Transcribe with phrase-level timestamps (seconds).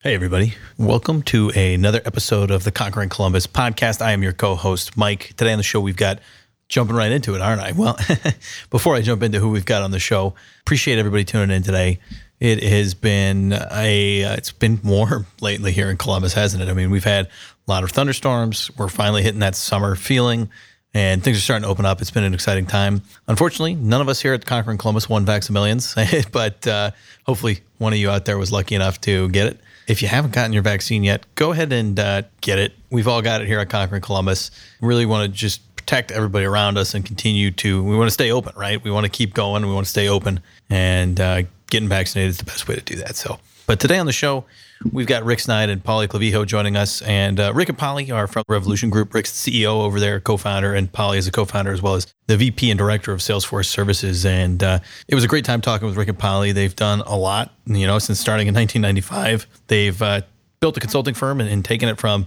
[0.00, 0.54] Hey, everybody.
[0.76, 4.00] Welcome to another episode of the Conquering Columbus podcast.
[4.00, 5.34] I am your co host, Mike.
[5.36, 6.20] Today on the show, we've got
[6.68, 7.72] jumping right into it, aren't I?
[7.72, 7.98] Well,
[8.70, 11.98] before I jump into who we've got on the show, appreciate everybody tuning in today.
[12.38, 16.68] It has been a uh, it's been warm lately here in Columbus, hasn't it?
[16.68, 17.30] I mean, we've had a
[17.66, 18.70] lot of thunderstorms.
[18.78, 20.48] We're finally hitting that summer feeling,
[20.94, 22.00] and things are starting to open up.
[22.00, 23.02] It's been an exciting time.
[23.26, 25.96] Unfortunately, none of us here at Conquering Columbus won Vax-A-Millions,
[26.30, 26.92] but uh,
[27.26, 29.60] hopefully, one of you out there was lucky enough to get it.
[29.88, 32.74] If you haven't gotten your vaccine yet, go ahead and uh, get it.
[32.90, 34.50] We've all got it here at Conquering Columbus.
[34.82, 37.82] Really want to just protect everybody around us and continue to.
[37.82, 38.84] We want to stay open, right?
[38.84, 39.64] We want to keep going.
[39.64, 42.96] We want to stay open, and uh, getting vaccinated is the best way to do
[42.96, 43.16] that.
[43.16, 44.44] So, but today on the show,
[44.92, 47.02] we've got Rick Sneid and Polly Clavijo joining us.
[47.02, 49.14] And uh, Rick and Polly are from Revolution Group.
[49.14, 52.36] Rick's the CEO over there, co-founder, and Polly is a co-founder as well as the
[52.36, 54.24] VP and director of Salesforce Services.
[54.24, 54.78] And uh,
[55.08, 56.52] it was a great time talking with Rick and Polly.
[56.52, 59.46] They've done a lot, you know, since starting in 1995.
[59.66, 60.22] They've uh,
[60.60, 62.26] built a consulting firm and, and taken it from,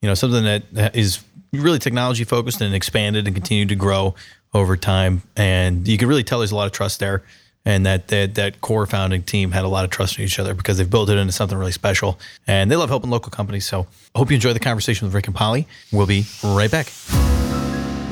[0.00, 1.20] you know, something that is
[1.52, 4.14] really technology focused and expanded and continued to grow
[4.54, 5.22] over time.
[5.36, 7.22] And you can really tell there's a lot of trust there
[7.64, 10.54] and that, that that core founding team had a lot of trust in each other
[10.54, 13.86] because they've built it into something really special and they love helping local companies so
[14.14, 16.86] i hope you enjoy the conversation with rick and polly we'll be right back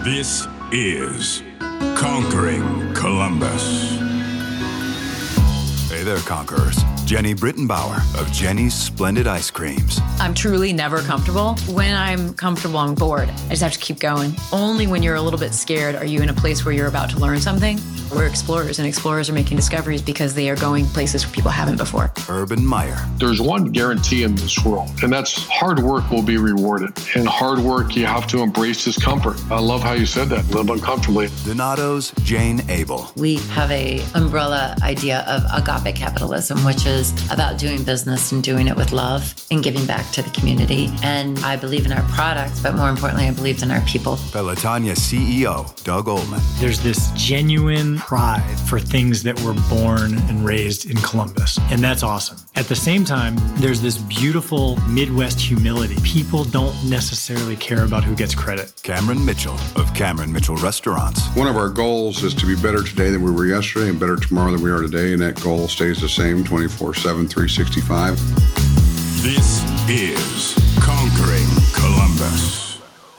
[0.04, 1.42] This is
[1.96, 3.98] Conquering Columbus.
[5.90, 6.76] Hey there, conquerors.
[7.04, 10.00] Jeni Britton Bauer of Jeni's Splendid Ice Creams.
[10.18, 11.56] I'm truly never comfortable.
[11.68, 13.28] When I'm comfortable, I'm bored.
[13.28, 14.32] I just have to keep going.
[14.52, 17.10] Only when you're a little bit scared are you in a place where you're about
[17.10, 17.78] to learn something.
[18.12, 21.76] We're explorers, and explorers are making discoveries because they are going places where people haven't
[21.76, 22.12] before.
[22.28, 22.98] Urban Meyer.
[23.16, 26.90] There's one guarantee in this world, and that's hard work will be rewarded.
[27.14, 29.36] And hard work, you have to embrace discomfort.
[29.50, 30.48] I love how you said that.
[30.50, 31.28] Live uncomfortably.
[31.44, 33.12] Donato's Jane Abel.
[33.16, 38.66] We have a umbrella idea of agape capitalism, which is about doing business and doing
[38.66, 40.88] it with love and giving back to the community.
[41.02, 44.16] And I believe in our products, but more importantly, I believe in our people.
[44.16, 46.40] Pelotonia CEO Doug Ulman.
[46.58, 52.02] There's this genuine pride for things that were born and raised in Columbus, and that's
[52.02, 52.38] awesome.
[52.56, 55.96] At the same time, there's this beautiful Midwest humility.
[56.02, 58.72] People don't necessarily care about who gets credit.
[58.82, 61.26] Cameron Mitchell of Cameron Mitchell Restaurants.
[61.36, 64.16] One of our goals is to be better today than we were yesterday and better
[64.16, 65.12] tomorrow than we are today.
[65.12, 68.16] And that goal stays the same 24 7, 365.
[69.22, 72.59] This is Conquering Columbus.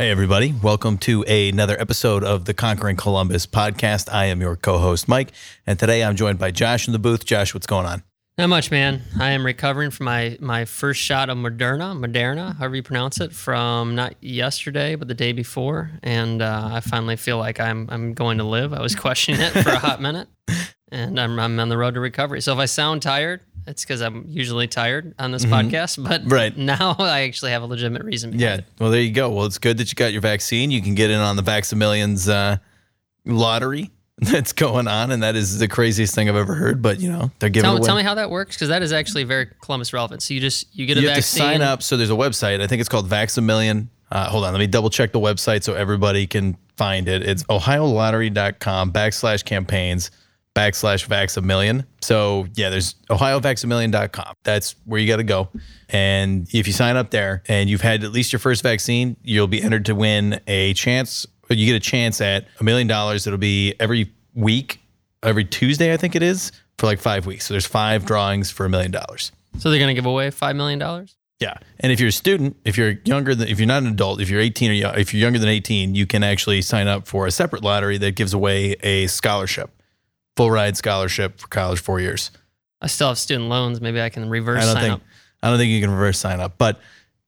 [0.02, 5.08] Hey everybody welcome to another episode of the conquering columbus podcast i am your co-host
[5.08, 5.32] mike
[5.68, 8.02] and today i'm joined by josh in the booth josh what's going on
[8.36, 9.04] Not much, man.
[9.20, 13.32] I am recovering from my my first shot of Moderna, Moderna, however you pronounce it,
[13.32, 18.16] from not yesterday but the day before, and uh, I finally feel like I'm I'm
[18.16, 18.74] going to live.
[18.74, 20.28] I was questioning it for a hot minute,
[20.92, 22.42] and I'm I'm on the road to recovery.
[22.42, 26.04] So if I sound tired, it's because I'm usually tired on this podcast.
[26.04, 26.56] But Right.
[26.58, 28.38] now I actually have a legitimate reason.
[28.40, 28.66] yeah it.
[28.80, 31.10] well there you go well it's good that you got your vaccine you can get
[31.12, 32.58] in on the vax-a-millions uh,
[33.26, 37.10] lottery that's going on and that is the craziest thing i've ever heard but you
[37.12, 39.48] know they're giving Tell, away tell me how that works because that is actually very
[39.62, 40.22] Columbus relevant.
[40.22, 41.40] So you just you get a you have to vaccine.
[41.42, 41.82] sign up.
[41.82, 42.62] So there's a website.
[42.62, 43.90] I think it's called Vax-A-Million.
[44.12, 47.24] Uh, hold on, let me double check the website so everybody can find it.
[47.24, 50.12] It's ohiolottery.com backslash campaigns
[50.56, 51.86] backslash Vax-A-Million.
[52.02, 54.34] So yeah, there's ohiovaxamillion.com.
[54.44, 55.50] That's where you got to go.
[55.90, 59.48] And if you sign up there and you've had at least your first vaccine, you'll
[59.48, 61.26] be entered to win a chance.
[61.50, 63.28] You get a chance at a million dollars.
[63.28, 64.80] It'll be every week,
[65.22, 67.46] every Tuesday, I think it is, for like five weeks.
[67.46, 69.32] So there's five drawings for a million dollars.
[69.60, 71.18] So they're gonna give away five million dollars.
[71.42, 74.22] Yeah, and if you're a student, if you're younger than, if you're not an adult,
[74.22, 77.08] if you're 18 or yo- if you're younger than 18, you can actually sign up
[77.08, 79.72] for a separate lottery that gives away a scholarship,
[80.36, 82.32] full ride scholarship for college, four years.
[82.82, 83.80] I still have student loans.
[83.80, 85.02] Maybe I can reverse I don't sign think up.
[85.44, 86.80] I don't think you can reverse sign up, but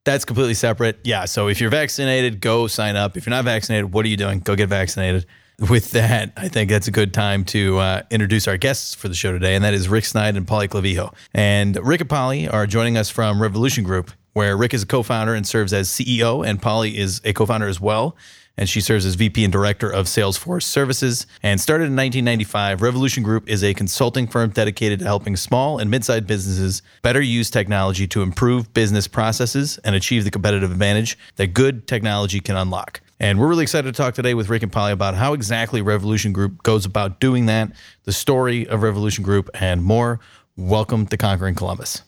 [0.06, 1.00] that's completely separate.
[1.04, 3.18] Yeah, so if you're vaccinated, go sign up.
[3.18, 4.40] If you're not vaccinated, what are you doing?
[4.40, 5.26] Go get vaccinated.
[5.70, 9.14] With that, I think that's a good time to uh, introduce our guests for the
[9.14, 11.14] show today, and that is Rick Sneid and Polly Clavijo.
[11.34, 15.36] And Rick and Polly are joining us from Revolution Group, where Rick is a co-founder
[15.36, 18.18] and serves as CEO, and Polly is a co-founder as well.
[18.56, 21.26] And she serves as VP and Director of Salesforce Services.
[21.42, 25.90] And started in 1995, Revolution Group is a consulting firm dedicated to helping small and
[25.90, 31.48] mid-sized businesses better use technology to improve business processes and achieve the competitive advantage that
[31.48, 33.02] good technology can unlock.
[33.20, 36.34] And we're really excited to talk today with Rick and Polly about how exactly Revolution
[36.34, 37.72] Group goes about doing that,
[38.04, 40.20] the story of Revolution Group, and more.
[40.58, 42.04] Welcome to Conquering Columbus.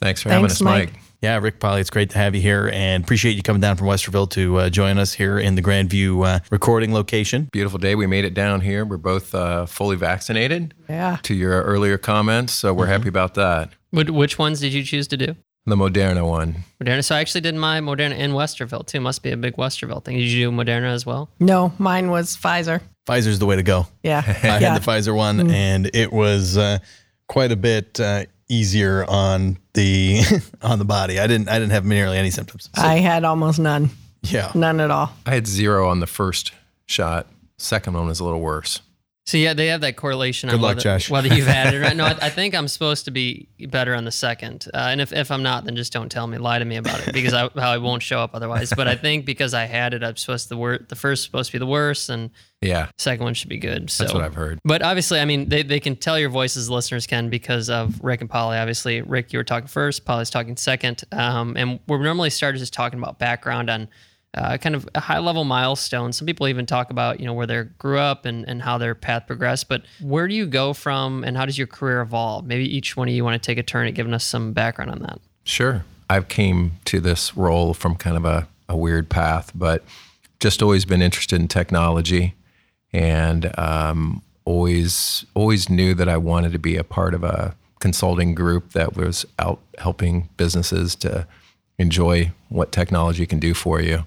[0.00, 0.92] Thanks for having Thanks, us, Mike.
[0.92, 1.02] Mike.
[1.22, 3.88] Yeah, Rick Polly, it's great to have you here and appreciate you coming down from
[3.88, 7.50] Westerville to uh, join us here in the Grandview uh, recording location.
[7.52, 7.94] Beautiful day.
[7.94, 8.86] We made it down here.
[8.86, 10.72] We're both uh, fully vaccinated.
[10.88, 11.18] Yeah.
[11.24, 13.70] To your earlier comments, so we're happy about that.
[13.90, 15.36] Which, which ones did you choose to do?
[15.66, 16.64] The Moderna one.
[16.82, 17.04] Moderna.
[17.04, 19.00] So I actually did my Moderna in Westerville too.
[19.00, 20.16] Must be a big Westerville thing.
[20.16, 21.28] Did you do Moderna as well?
[21.38, 22.80] No, mine was Pfizer.
[23.06, 23.86] Pfizer's the way to go.
[24.02, 24.22] Yeah.
[24.26, 24.58] I yeah.
[24.58, 26.78] had the Pfizer one, and it was uh,
[27.28, 30.20] quite a bit uh, easier on the
[30.62, 31.18] on the body.
[31.18, 32.68] I didn't I didn't have nearly any symptoms.
[32.74, 33.90] So, I had almost none.
[34.22, 35.12] yeah, None at all.
[35.24, 36.52] I had zero on the first
[36.86, 37.26] shot.
[37.56, 38.80] Second one was a little worse.
[39.30, 41.08] So yeah, they have that correlation Good on luck, whether, Josh.
[41.08, 41.96] whether you've had it or not.
[41.96, 44.66] No, I, I think I'm supposed to be better on the second.
[44.74, 47.06] Uh, and if, if I'm not, then just don't tell me, lie to me about
[47.06, 48.72] it because I, how I won't show up otherwise.
[48.76, 51.24] But I think because I had it, I'm supposed to the wor- the first is
[51.26, 52.30] supposed to be the worst, and
[52.60, 53.88] Yeah, second one should be good.
[53.88, 54.58] So that's what I've heard.
[54.64, 58.22] But obviously, I mean, they, they can tell your voices, listeners can, because of Rick
[58.22, 58.58] and Polly.
[58.58, 61.04] Obviously, Rick, you were talking first, Polly's talking second.
[61.12, 63.88] Um, and we're normally started just talking about background on
[64.34, 66.12] uh, kind of a high level milestone.
[66.12, 68.94] Some people even talk about, you know, where they grew up and, and how their
[68.94, 69.68] path progressed.
[69.68, 72.46] But where do you go from and how does your career evolve?
[72.46, 74.90] Maybe each one of you want to take a turn at giving us some background
[74.92, 75.20] on that.
[75.44, 75.84] Sure.
[76.08, 79.84] I've came to this role from kind of a, a weird path, but
[80.38, 82.34] just always been interested in technology
[82.92, 88.34] and um, always always knew that I wanted to be a part of a consulting
[88.34, 91.26] group that was out helping businesses to
[91.78, 94.04] enjoy what technology can do for you.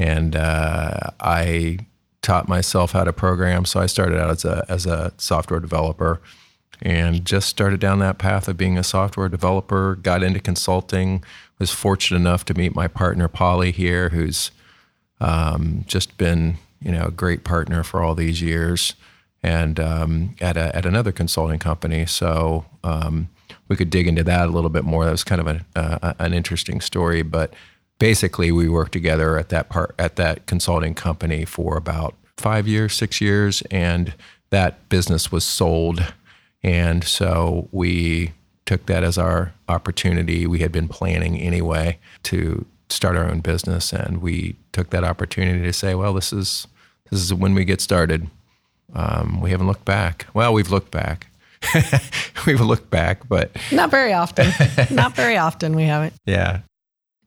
[0.00, 1.80] And uh, I
[2.22, 6.22] taught myself how to program, so I started out as a as a software developer
[6.80, 9.96] and just started down that path of being a software developer.
[9.96, 11.22] Got into consulting.
[11.58, 14.50] Was fortunate enough to meet my partner Polly here, who's
[15.20, 18.94] um, just been you know a great partner for all these years,
[19.42, 22.06] and um, at a, at another consulting company.
[22.06, 23.28] So um,
[23.68, 25.04] we could dig into that a little bit more.
[25.04, 27.52] That was kind of a, uh, an interesting story, but
[28.00, 32.94] basically we worked together at that part at that consulting company for about five years,
[32.94, 34.14] six years, and
[34.50, 36.12] that business was sold,
[36.64, 38.32] and so we
[38.66, 40.46] took that as our opportunity.
[40.48, 45.62] We had been planning anyway to start our own business, and we took that opportunity
[45.62, 46.66] to say, well, this is
[47.10, 48.28] this is when we get started.
[48.94, 50.26] Um, we haven't looked back.
[50.34, 51.28] Well, we've looked back.
[52.46, 54.50] we've looked back, but Not very often.
[54.90, 56.14] Not very often we haven't.
[56.24, 56.60] yeah,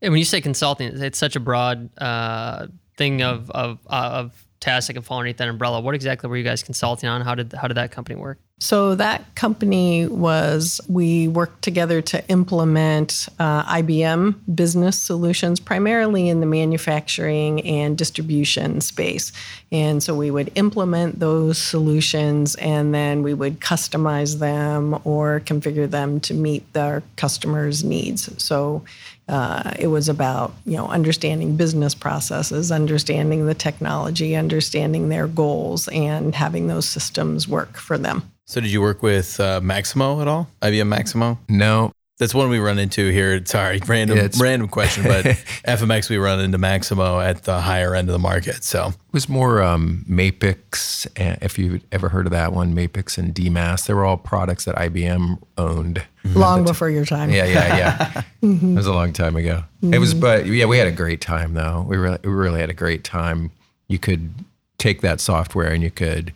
[0.04, 2.68] And when you say consulting, it's such a broad uh,
[2.98, 5.80] thing of, of, uh, of tasks that can fall underneath that umbrella.
[5.80, 7.22] What exactly were you guys consulting on?
[7.22, 8.38] How did, how did that company work?
[8.60, 16.40] So that company was, we worked together to implement uh, IBM business solutions, primarily in
[16.40, 19.34] the manufacturing and distribution space.
[19.74, 25.90] And so we would implement those solutions and then we would customize them or configure
[25.90, 28.30] them to meet their customers' needs.
[28.42, 28.86] So
[29.34, 35.88] uh, it was about you know understanding business processes, understanding the technology, understanding their goals,
[35.88, 38.22] and having those systems work for them.
[38.46, 40.48] So did you work with uh, Maximo at all?
[40.62, 41.40] IBM Maximo?
[41.50, 43.44] no, That's one we run into here.
[43.46, 45.26] Sorry, random It's- random question, but
[45.68, 48.64] FMX we run into Maximo at the higher end of the market.
[48.64, 53.18] So It was more um, MAPICS, uh, if you've ever heard of that one, MAPICS
[53.18, 53.88] and DMAS.
[53.88, 56.04] They were all products that IBM owned.
[56.24, 57.32] Long before your time.
[57.32, 58.22] Yeah, yeah, yeah.
[58.44, 59.64] It was a long time ago.
[59.82, 61.84] It was, but yeah, we had a great time though.
[61.88, 63.52] We really, we really had a great time.
[63.88, 64.34] You could
[64.78, 66.32] take that software and you could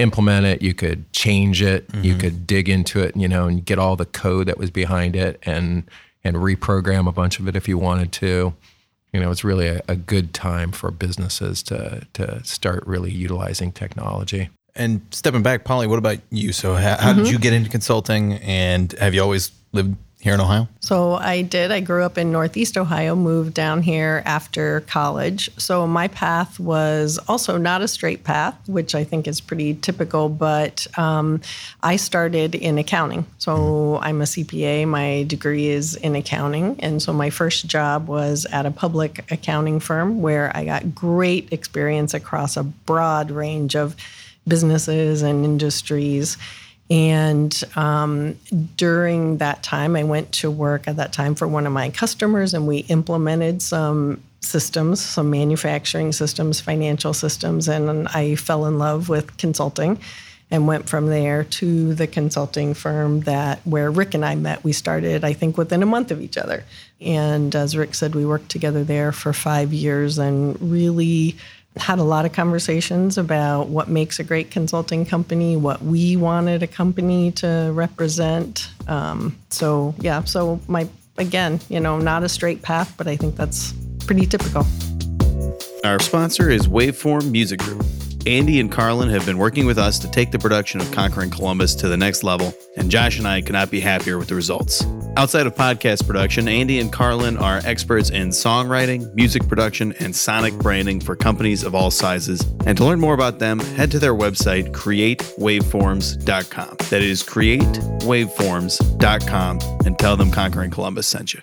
[0.00, 0.62] implement it.
[0.62, 1.86] You could change it.
[1.94, 2.20] You mm-hmm.
[2.20, 5.38] could dig into it, you know, and get all the code that was behind it
[5.42, 5.84] and
[6.22, 8.54] and reprogram a bunch of it if you wanted to.
[9.12, 13.72] You know, it's really a, a good time for businesses to to start really utilizing
[13.72, 14.50] technology.
[14.76, 16.52] And stepping back, Polly, what about you?
[16.52, 17.32] So, how, how did mm-hmm.
[17.32, 20.68] you get into consulting, and have you always lived here in Ohio?
[20.80, 21.72] So I did.
[21.72, 25.50] I grew up in Northeast Ohio, moved down here after college.
[25.56, 30.28] So my path was also not a straight path, which I think is pretty typical,
[30.28, 31.40] but um,
[31.82, 33.24] I started in accounting.
[33.38, 34.86] So I'm a CPA.
[34.86, 36.78] My degree is in accounting.
[36.80, 41.50] And so my first job was at a public accounting firm where I got great
[41.50, 43.96] experience across a broad range of
[44.46, 46.36] businesses and industries.
[46.90, 48.36] And um,
[48.76, 52.52] during that time, I went to work at that time for one of my customers,
[52.52, 59.08] and we implemented some systems, some manufacturing systems, financial systems, and I fell in love
[59.08, 60.00] with consulting
[60.50, 64.64] and went from there to the consulting firm that where Rick and I met.
[64.64, 66.64] We started, I think, within a month of each other.
[67.00, 71.36] And as Rick said, we worked together there for five years and really
[71.76, 76.62] had a lot of conversations about what makes a great consulting company, what we wanted
[76.62, 78.70] a company to represent.
[78.88, 83.36] Um, so yeah, so my again, you know, not a straight path, but I think
[83.36, 83.72] that's
[84.06, 84.66] pretty typical.
[85.84, 87.84] Our sponsor is Waveform Music Group.
[88.26, 91.74] Andy and Carlin have been working with us to take the production of Conquering Columbus
[91.76, 94.84] to the next level, and Josh and I cannot be happier with the results.
[95.20, 100.54] Outside of podcast production, Andy and Carlin are experts in songwriting, music production, and sonic
[100.54, 102.40] branding for companies of all sizes.
[102.64, 106.76] And to learn more about them, head to their website, createwaveforms.com.
[106.88, 111.42] That is createwaveforms.com, and tell them Conquering Columbus sent you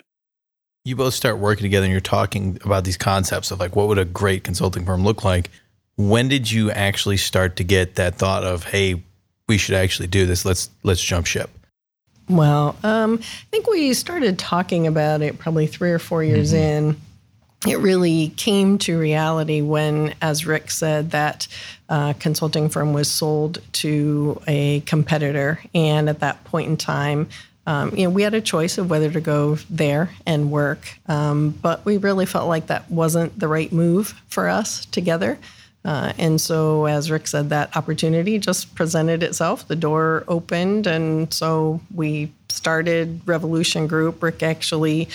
[0.84, 4.00] you both start working together and you're talking about these concepts of like what would
[4.00, 5.51] a great consulting firm look like
[5.98, 9.03] when did you actually start to get that thought of hey
[9.48, 11.50] we should actually do this let's let's jump ship
[12.29, 16.89] well um, i think we started talking about it probably three or four years mm-hmm.
[16.89, 17.01] in
[17.65, 21.48] it really came to reality when, as Rick said, that
[21.89, 25.60] uh, consulting firm was sold to a competitor.
[25.74, 27.29] And at that point in time,
[27.65, 31.50] um, you know, we had a choice of whether to go there and work, um,
[31.50, 35.38] but we really felt like that wasn't the right move for us together.
[35.88, 39.65] Uh, and so, as Rick said, that opportunity just presented itself.
[39.70, 44.22] The door opened, and so we started Revolution Group.
[44.22, 45.08] Rick actually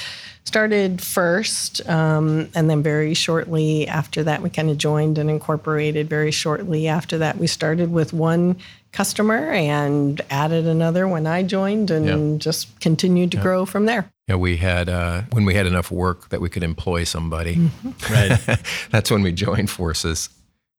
[0.45, 6.09] started first, um, and then very shortly after that, we kind of joined and incorporated.
[6.09, 8.57] Very shortly after that, we started with one
[8.93, 14.11] customer and added another when I joined and just continued to grow from there.
[14.27, 17.57] Yeah, we had uh, when we had enough work that we could employ somebody.
[17.57, 18.13] Mm-hmm.
[18.13, 18.59] Right.
[18.91, 20.31] That's when we joined forces.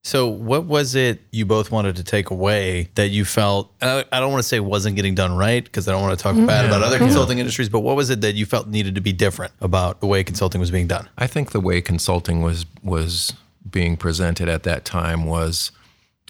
[0.06, 3.72] So, what was it you both wanted to take away that you felt?
[3.80, 6.36] I don't want to say wasn't getting done right because I don't want to talk
[6.46, 9.14] bad about other consulting industries, but what was it that you felt needed to be
[9.14, 11.08] different about the way consulting was being done?
[11.16, 13.32] I think the way consulting was was
[13.70, 15.72] being presented at that time was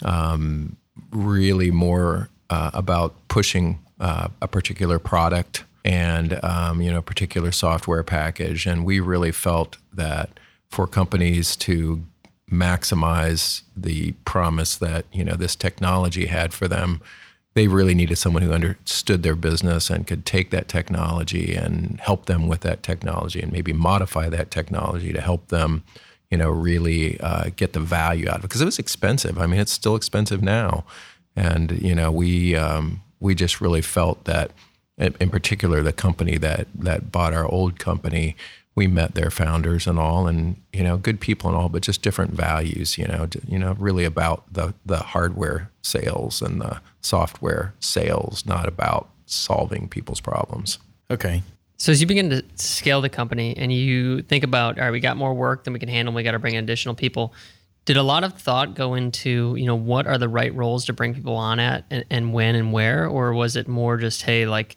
[0.02, 0.76] um,
[1.10, 7.50] really more uh, about pushing uh, a particular product and um, you know a particular
[7.50, 10.30] software package, and we really felt that
[10.70, 12.04] for companies to
[12.54, 17.00] maximize the promise that you know this technology had for them.
[17.54, 22.26] They really needed someone who understood their business and could take that technology and help
[22.26, 25.84] them with that technology and maybe modify that technology to help them
[26.30, 28.48] you know really uh, get the value out of it.
[28.48, 29.38] Because it was expensive.
[29.38, 30.84] I mean it's still expensive now.
[31.36, 34.50] And you know we um, we just really felt that
[34.98, 38.36] in particular the company that that bought our old company
[38.74, 42.02] we met their founders and all and you know good people and all but just
[42.02, 47.74] different values you know you know really about the the hardware sales and the software
[47.80, 50.78] sales not about solving people's problems.
[51.10, 51.42] Okay.
[51.76, 55.00] So as you begin to scale the company and you think about all right we
[55.00, 57.34] got more work than we can handle we got to bring in additional people
[57.84, 60.92] did a lot of thought go into you know what are the right roles to
[60.92, 63.06] bring people on at and, and when and where?
[63.06, 64.76] Or was it more just hey like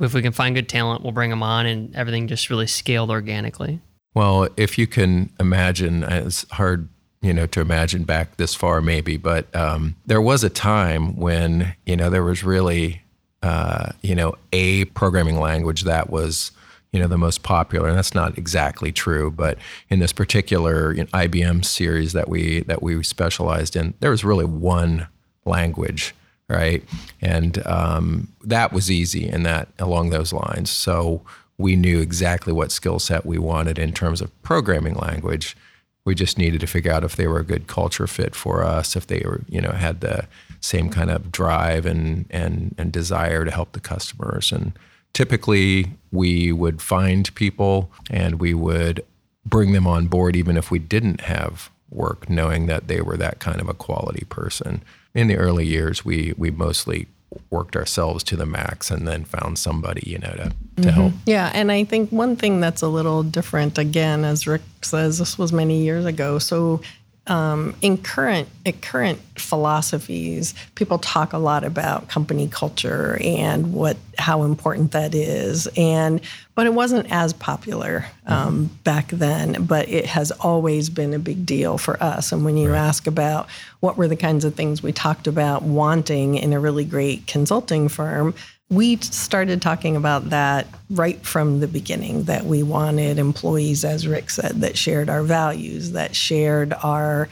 [0.00, 3.10] if we can find good talent we'll bring them on and everything just really scaled
[3.10, 3.80] organically.
[4.14, 6.88] Well if you can imagine it's hard
[7.24, 11.74] you know to imagine back this far maybe but um, there was a time when
[11.86, 13.02] you know there was really
[13.42, 16.52] uh, you know a programming language that was
[16.92, 19.58] you know the most popular and that's not exactly true but
[19.88, 24.22] in this particular you know, IBM series that we that we specialized in there was
[24.22, 25.08] really one
[25.46, 26.14] language
[26.48, 26.84] right?
[27.20, 30.70] And um, that was easy and that along those lines.
[30.70, 31.22] So
[31.58, 35.56] we knew exactly what skill set we wanted in terms of programming language.
[36.04, 38.94] We just needed to figure out if they were a good culture fit for us
[38.94, 40.26] if they were you know had the
[40.60, 44.52] same kind of drive and and and desire to help the customers.
[44.52, 44.72] And
[45.14, 49.02] typically we would find people and we would
[49.46, 53.38] bring them on board even if we didn't have work knowing that they were that
[53.38, 54.82] kind of a quality person
[55.14, 57.06] in the early years we we mostly
[57.50, 60.88] worked ourselves to the max and then found somebody you know to, to mm-hmm.
[60.90, 65.18] help yeah and i think one thing that's a little different again as rick says
[65.18, 66.80] this was many years ago so
[67.26, 73.96] um, in current in current philosophies, people talk a lot about company culture and what
[74.18, 76.20] how important that is, and
[76.54, 78.74] but it wasn't as popular um, mm-hmm.
[78.84, 79.64] back then.
[79.64, 82.30] But it has always been a big deal for us.
[82.30, 82.78] And when you right.
[82.78, 83.48] ask about
[83.80, 87.88] what were the kinds of things we talked about wanting in a really great consulting
[87.88, 88.34] firm,
[88.70, 94.30] we started talking about that right from the beginning that we wanted employees, as Rick
[94.30, 97.28] said, that shared our values, that shared our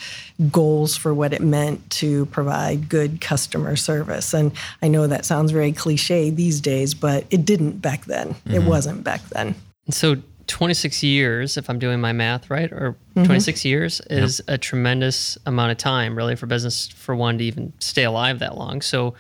[0.50, 4.34] goals for what it meant to provide good customer service.
[4.34, 8.34] And I know that sounds very cliche these days, but it didn't back then.
[8.34, 8.54] Mm-hmm.
[8.54, 9.54] It wasn't back then.
[9.90, 10.16] So
[10.48, 13.24] 26 years, if I'm doing my math right, or mm-hmm.
[13.24, 14.54] 26 years is yep.
[14.56, 18.58] a tremendous amount of time, really, for business for one to even stay alive that
[18.58, 18.82] long.
[18.82, 19.14] So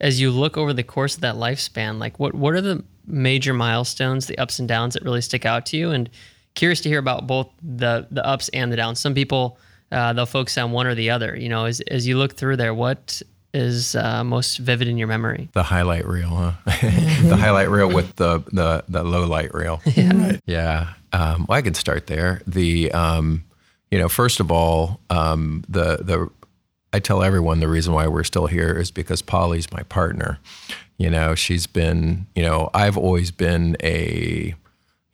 [0.00, 3.54] as you look over the course of that lifespan, like what what are the major
[3.54, 5.90] milestones, the ups and downs that really stick out to you?
[5.90, 6.10] And
[6.54, 8.98] curious to hear about both the the ups and the downs.
[9.00, 9.58] Some people
[9.92, 11.36] uh, they'll focus on one or the other.
[11.36, 13.22] You know, as as you look through there, what
[13.54, 15.48] is uh, most vivid in your memory?
[15.52, 16.52] The highlight reel, huh?
[16.64, 19.80] the highlight reel with the the the low light reel.
[19.96, 20.36] Yeah.
[20.46, 20.92] Yeah.
[21.12, 22.42] Um, well, I can start there.
[22.46, 23.44] The um,
[23.90, 26.30] you know, first of all, um, the the
[26.96, 30.38] I tell everyone the reason why we're still here is because Polly's my partner.
[30.96, 34.54] You know, she's been, you know, I've always been a,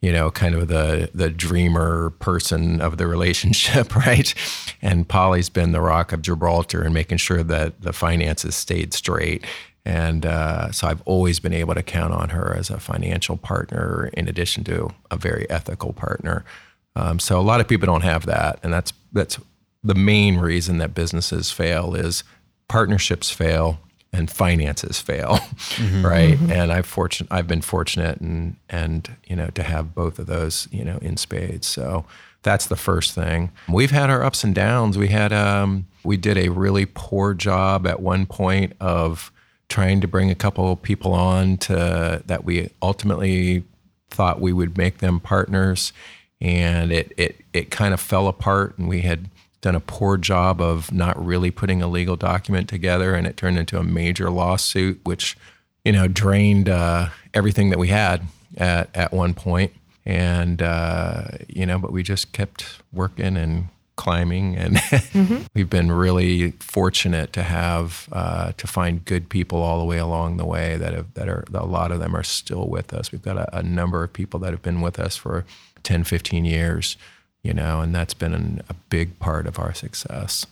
[0.01, 4.33] you know, kind of the the dreamer person of the relationship, right?
[4.81, 9.43] And Polly's been the rock of Gibraltar and making sure that the finances stayed straight.
[9.83, 14.09] And uh, so I've always been able to count on her as a financial partner,
[14.13, 16.45] in addition to a very ethical partner.
[16.95, 19.37] Um, so a lot of people don't have that, and that's that's
[19.83, 22.23] the main reason that businesses fail is
[22.67, 23.79] partnerships fail
[24.13, 25.39] and finances fail,
[26.01, 26.37] right?
[26.49, 30.67] And I've fortunate I've been fortunate and and you know to have both of those
[30.71, 31.67] you know in spades.
[31.67, 32.05] So
[32.43, 33.51] that's the first thing.
[33.67, 34.97] We've had our ups and downs.
[34.97, 39.31] We had um, we did a really poor job at one point of
[39.69, 43.63] trying to bring a couple of people on to that we ultimately
[44.09, 45.91] thought we would make them partners
[46.39, 49.29] and it it it kind of fell apart and we had
[49.63, 53.57] done a poor job of not really putting a legal document together and it turned
[53.57, 55.35] into a major lawsuit which
[55.83, 58.21] you know drained uh, everything that we had
[58.57, 59.73] at at one point.
[60.05, 64.81] And uh, you know but we just kept working and climbing and
[65.53, 70.37] we've been really fortunate to have uh, to find good people all the way along
[70.37, 73.13] the way that have that are a lot of them are still with us.
[73.13, 75.45] We've got a, a number of people that have been with us for
[75.83, 76.97] 10 15 years
[77.43, 80.45] you know and that's been an, a big part of our success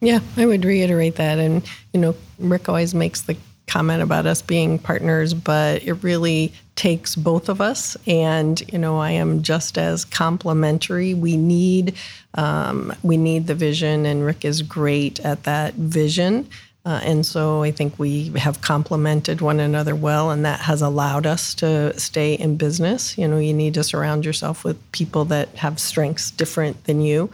[0.00, 1.38] Yeah, I would reiterate that.
[1.38, 6.52] And, you know, Rick always makes the comment about us being partners, but it really
[6.76, 7.96] takes both of us.
[8.06, 11.14] And, you know, I am just as complimentary.
[11.14, 11.94] We need,
[12.34, 16.48] um, we need the vision, and Rick is great at that vision.
[16.84, 21.26] Uh, and so I think we have complemented one another well, and that has allowed
[21.26, 23.18] us to stay in business.
[23.18, 27.30] You know, you need to surround yourself with people that have strengths different than you.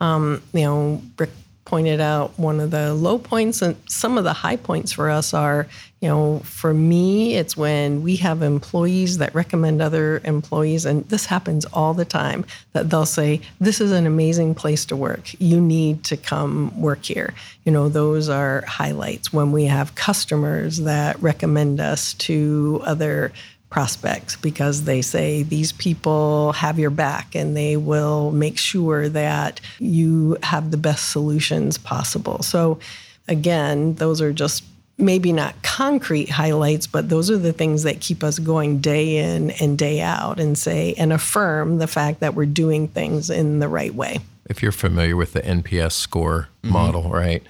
[0.00, 1.30] Um, you know, Rick
[1.64, 5.32] pointed out one of the low points and some of the high points for us
[5.34, 5.66] are
[6.00, 11.26] you know for me it's when we have employees that recommend other employees and this
[11.26, 15.30] happens all the time that they'll say this is an amazing place to work.
[15.40, 17.34] You need to come work here.
[17.64, 19.32] You know those are highlights.
[19.32, 23.32] When we have customers that recommend us to other
[23.70, 29.60] prospects because they say these people have your back and they will make sure that
[29.78, 32.42] you have the best solutions possible.
[32.42, 32.80] So,
[33.28, 34.64] again, those are just
[34.98, 39.50] maybe not concrete highlights, but those are the things that keep us going day in
[39.52, 43.68] and day out and say and affirm the fact that we're doing things in the
[43.68, 44.18] right way.
[44.50, 46.72] if you're familiar with the NPS score mm-hmm.
[46.72, 47.42] model, right?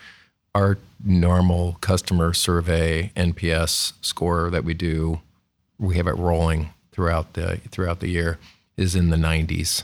[0.55, 5.21] Our normal customer survey NPS score that we do,
[5.81, 8.39] we have it rolling throughout the throughout the year,
[8.77, 9.83] is in the 90s.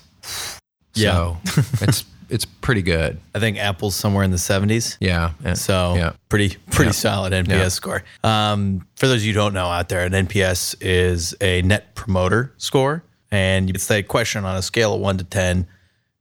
[0.95, 1.13] Yeah.
[1.13, 1.39] So
[1.83, 3.19] it's it's pretty good.
[3.35, 4.97] I think Apple's somewhere in the 70s.
[5.01, 5.33] Yeah.
[5.55, 6.13] So yeah.
[6.29, 6.93] pretty pretty Yeah.
[6.93, 7.69] solid NPS Yeah.
[7.69, 8.05] score.
[8.25, 11.95] Um, for those of you who don't know out there, an NPS is a net
[11.95, 15.67] promoter score, and it's that question on a scale of one to ten: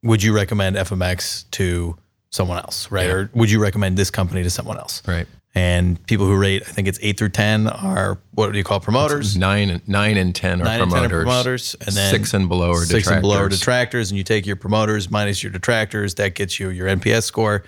[0.04, 1.98] Would you recommend FMX to
[2.30, 3.08] someone else, right?
[3.10, 5.02] Or would you recommend this company to someone else?
[5.08, 5.26] Right.
[5.58, 8.82] And people who rate, I think it's eight through ten, are what do you call
[8.82, 9.38] promoters?
[9.38, 11.10] Nine and nine and ten are Nine and promoters.
[11.12, 13.12] ten are promoters, and then six and below are six detractors.
[13.14, 16.70] and below are detractors, and you take your promoters minus your detractors, that gets you
[16.70, 17.64] your NPS score.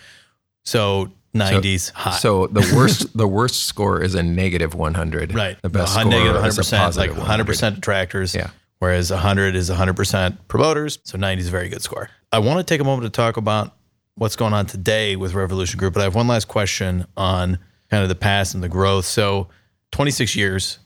[0.66, 2.20] So nineties hot.
[2.20, 5.34] So the worst the worst score is a negative 100.
[5.34, 7.46] right, The best score negative is a 100%, like positive 100 100.
[7.46, 8.36] percent detractors.
[8.36, 8.50] Yeah.
[8.80, 11.00] Whereas 100 is 100 percent promoters.
[11.04, 12.10] So 90 is a very good score.
[12.34, 13.76] I want to take a moment to talk about
[14.16, 18.04] what's going on today with Revolution Group, but I have one last question on kind
[18.04, 19.06] of the past and the growth.
[19.06, 19.48] So
[19.92, 20.80] 26 years,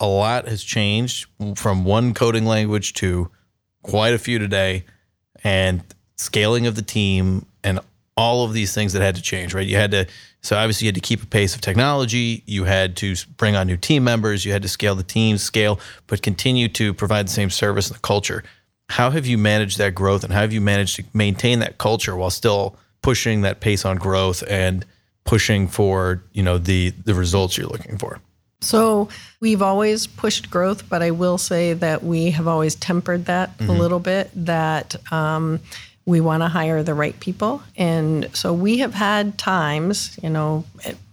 [0.00, 3.30] a lot has changed from one coding language to
[3.82, 4.84] quite a few today,
[5.44, 5.82] and
[6.16, 7.78] scaling of the team and
[8.16, 9.66] all of these things that had to change, right?
[9.66, 10.06] You had to,
[10.42, 12.42] so obviously you had to keep a pace of technology.
[12.46, 14.44] You had to bring on new team members.
[14.44, 17.96] You had to scale the team, scale, but continue to provide the same service and
[17.96, 18.42] the culture.
[18.88, 22.16] How have you managed that growth and how have you managed to maintain that culture
[22.16, 24.84] while still pushing that pace on growth and
[25.26, 28.20] pushing for, you know, the the results you're looking for?
[28.62, 29.10] So
[29.40, 33.64] we've always pushed growth, but I will say that we have always tempered that a
[33.64, 34.30] little bit.
[34.34, 35.60] That um,
[36.06, 40.64] we want to hire the right people, and so we have had times, you know,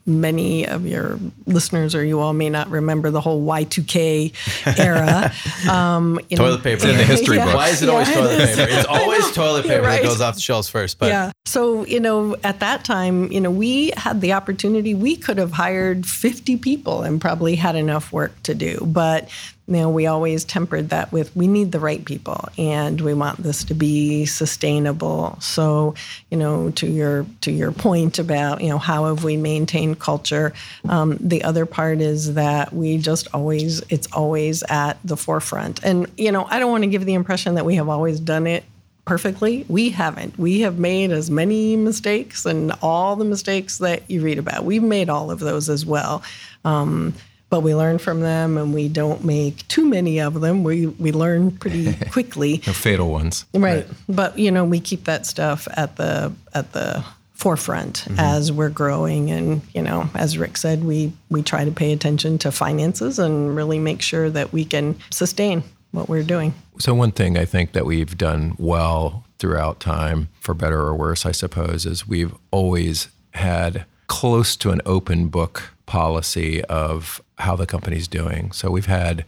[0.05, 5.31] many of your listeners or you all may not remember the whole Y2K era.
[5.69, 7.45] Um, you toilet know, paper in the history yeah.
[7.45, 7.55] book.
[7.55, 8.55] Why is it always toilet it is.
[8.57, 8.71] paper?
[8.73, 10.01] It's always toilet paper Right.
[10.01, 10.99] that goes off the shelves first.
[10.99, 11.31] But yeah.
[11.45, 15.51] So, you know, at that time, you know, we had the opportunity, we could have
[15.53, 18.79] hired 50 people and probably had enough work to do.
[18.85, 19.29] But,
[19.67, 23.41] you know, we always tempered that with we need the right people and we want
[23.41, 25.37] this to be sustainable.
[25.39, 25.95] So,
[26.29, 30.53] you know, to your to your point about, you know, how have we maintained culture?
[30.89, 35.81] Um, the other part is that we just always it's always at the forefront.
[35.83, 38.47] And, you know, I don't want to give the impression that we have always done
[38.47, 38.65] it
[39.05, 39.65] perfectly.
[39.69, 40.37] We haven't.
[40.37, 44.65] We have made as many mistakes and all the mistakes that you read about.
[44.65, 46.23] We've made all of those as well.
[46.65, 47.13] Um,
[47.53, 50.63] but we learn from them and we don't make too many of them.
[50.63, 52.57] We, we learn pretty quickly.
[52.57, 53.45] The fatal ones.
[53.53, 53.85] right.
[54.09, 58.19] But, you know, we keep that stuff at the, at the, forefront mm-hmm.
[58.19, 62.37] as we're growing and you know as rick said we we try to pay attention
[62.37, 65.61] to finances and really make sure that we can sustain
[65.91, 70.53] what we're doing So one thing I think that we've done well throughout time, for
[70.53, 76.63] better or worse, I suppose, is we've always had close to an open book policy
[76.65, 78.51] of how the company's doing.
[78.51, 79.25] So we've had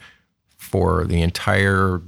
[0.57, 2.01] for the entire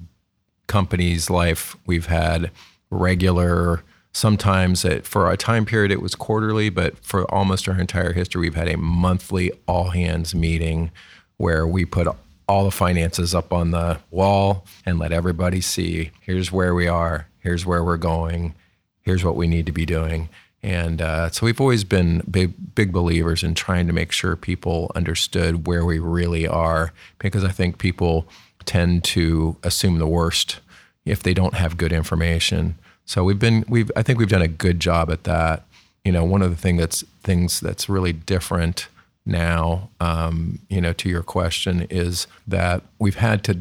[0.68, 2.52] company's life, we've had
[2.90, 3.84] regular.
[4.14, 8.42] Sometimes it, for a time period it was quarterly, but for almost our entire history,
[8.42, 10.92] we've had a monthly all hands meeting
[11.38, 12.08] where we put
[12.48, 17.28] all the finances up on the wall and let everybody see here's where we are,
[17.40, 18.56] here's where we're going,
[19.02, 20.30] here's what we need to be doing.
[20.68, 24.92] And uh, so we've always been big, big believers in trying to make sure people
[24.96, 28.28] understood where we really are, because I think people
[28.66, 30.60] tend to assume the worst
[31.06, 32.78] if they don't have good information.
[33.06, 35.66] So we've been, we've, I think we've done a good job at that.
[36.04, 38.90] You know, one of the thing that's things that's really different
[39.26, 43.60] now, um, you know, to your question is that we've had to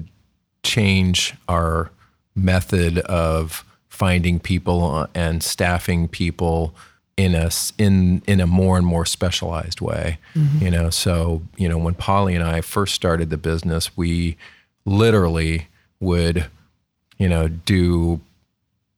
[0.64, 1.92] change our
[2.34, 6.74] method of finding people and staffing people
[7.16, 10.18] in a in in a more and more specialized way.
[10.34, 10.64] Mm-hmm.
[10.64, 14.36] You know, so you know when Polly and I first started the business, we
[14.84, 15.68] literally
[16.00, 16.46] would
[17.18, 18.20] you know do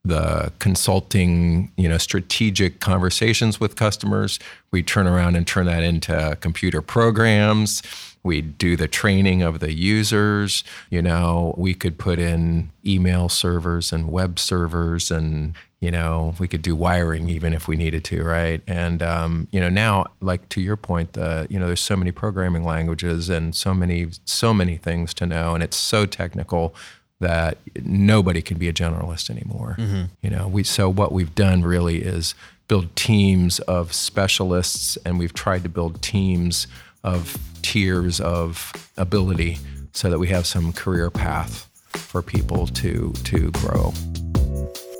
[0.05, 4.39] the consulting, you know, strategic conversations with customers.
[4.71, 7.83] We turn around and turn that into computer programs.
[8.29, 10.63] We do the training of the users.
[10.91, 16.47] You know, we could put in email servers and web servers, and you know, we
[16.47, 18.61] could do wiring even if we needed to, right?
[18.67, 22.13] And um, you know, now, like to your point, the you know, there's so many
[22.13, 26.75] programming languages and so many so many things to know, and it's so technical
[27.21, 29.77] that nobody can be a generalist anymore.
[30.23, 32.35] You know, we so what we've done really is
[32.69, 36.67] build teams of specialists, and we've tried to build teams
[37.09, 39.59] of tiers of ability
[39.93, 43.93] so that we have some career path for people to to grow.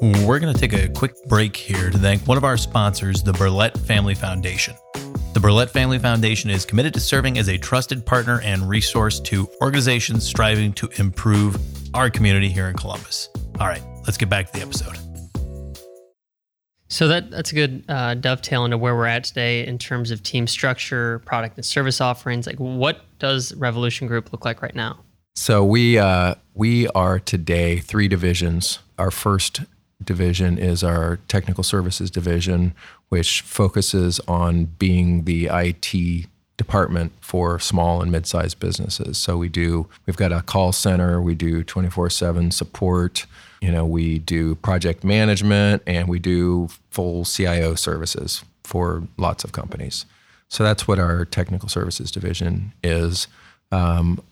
[0.01, 3.33] We're going to take a quick break here to thank one of our sponsors, the
[3.33, 4.75] Burlett Family Foundation.
[5.35, 9.49] The Burlett Family Foundation is committed to serving as a trusted partner and resource to
[9.61, 11.57] organizations striving to improve
[11.95, 13.29] our community here in Columbus.
[13.61, 15.08] All right, let's get back to the episode.
[16.89, 20.23] So that that's a good uh, dovetail into where we're at today in terms of
[20.23, 22.47] team structure, product and service offerings.
[22.47, 24.99] Like, what does Revolution Group look like right now?
[25.37, 28.81] So we uh, we are today three divisions.
[28.99, 29.61] Our first
[30.03, 32.75] division is our technical services division,
[33.09, 39.19] which focuses on being the IT department for small and mid-sized businesses.
[39.19, 43.27] So we do we've got a call center, we do 24/7 support,
[43.61, 49.53] you know, we do project management and we do full CIO services for lots of
[49.53, 50.07] companies.
[50.49, 53.27] So that's what our technical services division is.
[53.71, 54.23] Um,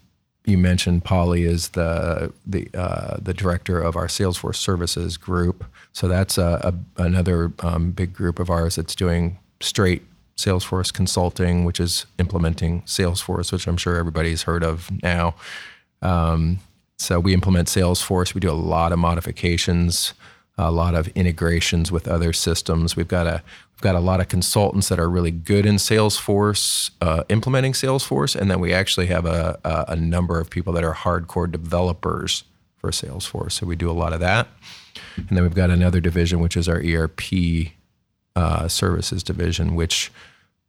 [0.45, 5.65] you mentioned Polly is the the uh, the director of our Salesforce Services group.
[5.93, 10.03] So that's a, a, another um, big group of ours that's doing straight
[10.37, 15.35] Salesforce consulting, which is implementing Salesforce, which I'm sure everybody's heard of now.
[16.01, 16.61] Um,
[16.99, 18.35] so we implement Salesforce.
[18.35, 20.15] We do a lot of modifications,
[20.59, 22.97] a lot of integrations with other systems.
[22.97, 23.43] We've got a
[23.75, 28.35] we've got a lot of consultants that are really good in Salesforce, uh, implementing Salesforce,
[28.35, 32.45] and then we actually have a, a, a number of people that are hardcore developers
[32.79, 33.53] for Salesforce.
[33.53, 34.49] So we do a lot of that,
[35.17, 37.21] and then we've got another division which is our ERP
[38.35, 40.11] uh, services division, which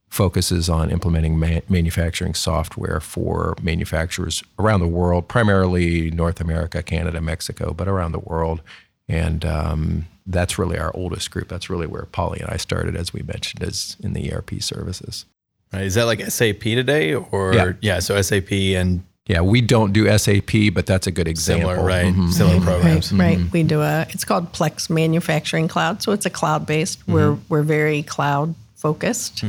[0.08, 7.20] focuses on implementing ma- manufacturing software for manufacturers around the world, primarily North America, Canada,
[7.20, 8.60] Mexico, but around the world.
[9.08, 11.48] And um, that's really our oldest group.
[11.48, 15.24] That's really where Polly and I started, as we mentioned, is in the ERP services.
[15.72, 15.82] Right.
[15.84, 17.72] Is that like SAP today or Yeah.
[17.82, 21.68] yeah so SAP and Yeah, we don't do SAP, but that's a good example.
[21.68, 22.32] similar right Mhm.
[22.32, 23.12] similar programs.
[23.12, 23.52] Right, right.
[23.52, 24.06] We do a.
[24.08, 27.06] It's called Plex Manufacturing Cloud, so it's a cloud based.
[27.06, 29.44] We're we're very cloud focused,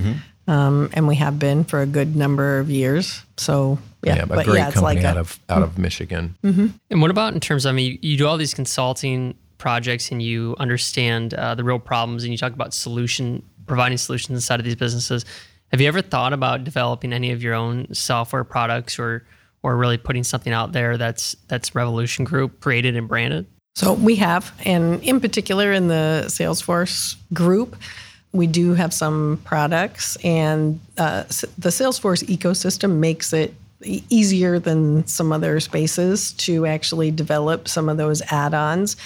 [0.49, 3.21] um, and we have been for a good number of years.
[3.38, 6.35] So yeah, Yeah, a but great yeah, company like out a, of out of Michigan.
[6.89, 10.12] And what about in terms of, I mean, you, you do all these consulting projects
[10.12, 14.59] and you understand uh, the real problems and you talk about solution, providing solutions inside
[14.59, 15.23] of these businesses.
[15.71, 19.27] Have you ever thought about developing any of your own software products or,
[19.62, 23.45] or really putting something out there that's, that's Revolution Group created and branded?
[23.75, 27.75] So we have, and in particular in the Salesforce group,
[28.32, 31.24] we do have some products, and uh,
[31.58, 37.98] the Salesforce ecosystem makes it easier than some other spaces to actually develop some of
[37.98, 38.98] those add-ons.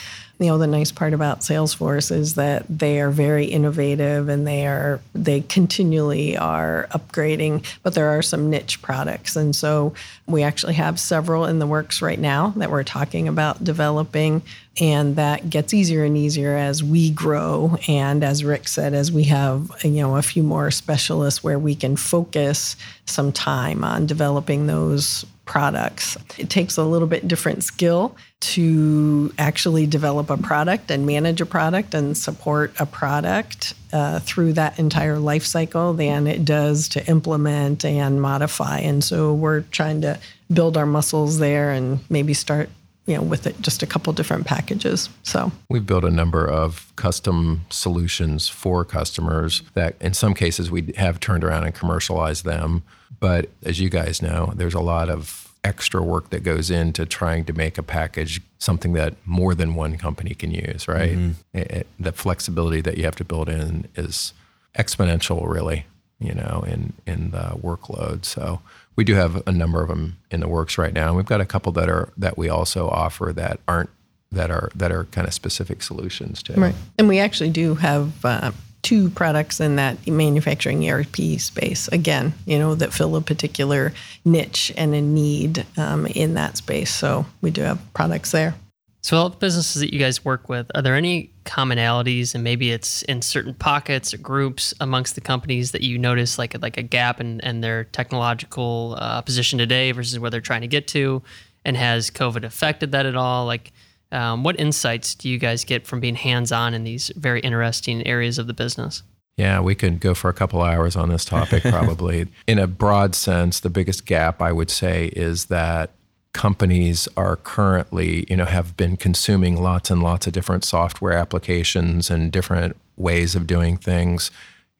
[0.44, 4.68] You know, the nice part about Salesforce is that they are very innovative and they
[4.68, 9.38] are they continually are upgrading, but there are some niche products.
[9.38, 9.94] And so
[10.28, 14.42] we actually have several in the works right now that we're talking about developing
[14.82, 19.24] and that gets easier and easier as we grow and as Rick said as we
[19.26, 22.76] have you know a few more specialists where we can focus
[23.06, 26.18] some time on developing those products.
[26.40, 31.46] It takes a little bit different skill to actually develop a product and manage a
[31.46, 37.08] product and support a product uh, through that entire life cycle than it does to
[37.08, 38.80] implement and modify.
[38.80, 40.20] And so we're trying to
[40.52, 42.70] build our muscles there and maybe start
[43.06, 45.08] you know with it just a couple different packages.
[45.22, 50.94] So We've built a number of custom solutions for customers that, in some cases, we
[50.98, 52.82] have turned around and commercialized them.
[53.20, 57.46] But as you guys know, there's a lot of extra work that goes into trying
[57.46, 61.18] to make a package something that more than one company can use, right?
[61.54, 64.34] It- it- the flexibility that you have to build in is
[64.78, 65.86] exponential, really,
[66.20, 68.26] you know, in, in the workload.
[68.26, 68.62] So
[68.96, 71.08] we do have a number of them in the works right now.
[71.08, 73.90] And we've got a couple that are that we also offer that aren't
[74.32, 76.54] that are that are kind of specific solutions to.
[76.54, 76.76] Right.
[76.98, 78.52] And we actually do have uh,
[78.84, 83.94] two products in that manufacturing ERP space, again, you know, that fill a particular
[84.24, 86.94] niche and a need um, in that space.
[86.94, 88.54] So we do have products there.
[89.02, 92.72] So, all the businesses that you guys work with, are there any commonalities, and maybe
[92.72, 96.84] it's in certain pockets or groups amongst the companies that you notice like like a
[96.84, 101.22] gap in, in their technological uh, position today versus where they're trying to get to,
[101.66, 103.46] and has COVID affected that at all?
[103.46, 103.74] Like,
[104.14, 108.06] um, what insights do you guys get from being hands on in these very interesting
[108.06, 109.04] areas of the business?
[109.38, 112.28] Yeah, we could go for a couple hours on this topic probably.
[112.48, 115.90] In a broad sense, the biggest gap I would say is that
[116.34, 122.10] companies are currently, you know, have been consuming lots and lots of different software applications
[122.10, 124.30] and different ways of doing things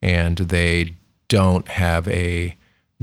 [0.00, 0.94] and they
[1.28, 2.54] don't have a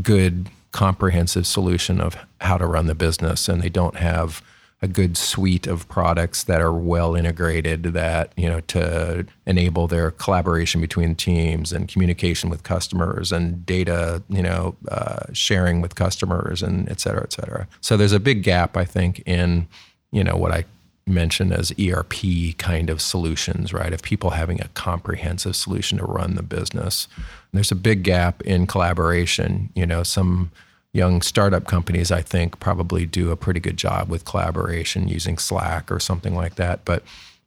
[0.01, 4.41] good comprehensive solution of how to run the business and they don't have
[4.81, 10.11] a good suite of products that are well integrated that you know to enable their
[10.11, 16.63] collaboration between teams and communication with customers and data you know uh, sharing with customers
[16.63, 17.67] and et cetera et cetera.
[17.81, 19.67] So there's a big gap i think in
[20.11, 20.65] you know what i
[21.07, 22.13] mentioned as erp
[22.57, 23.93] kind of solutions right?
[23.93, 27.07] Of people having a comprehensive solution to run the business.
[27.51, 30.51] There's a big gap in collaboration you know some
[30.93, 35.91] young startup companies, I think, probably do a pretty good job with collaboration using Slack
[35.91, 36.83] or something like that.
[36.85, 37.03] But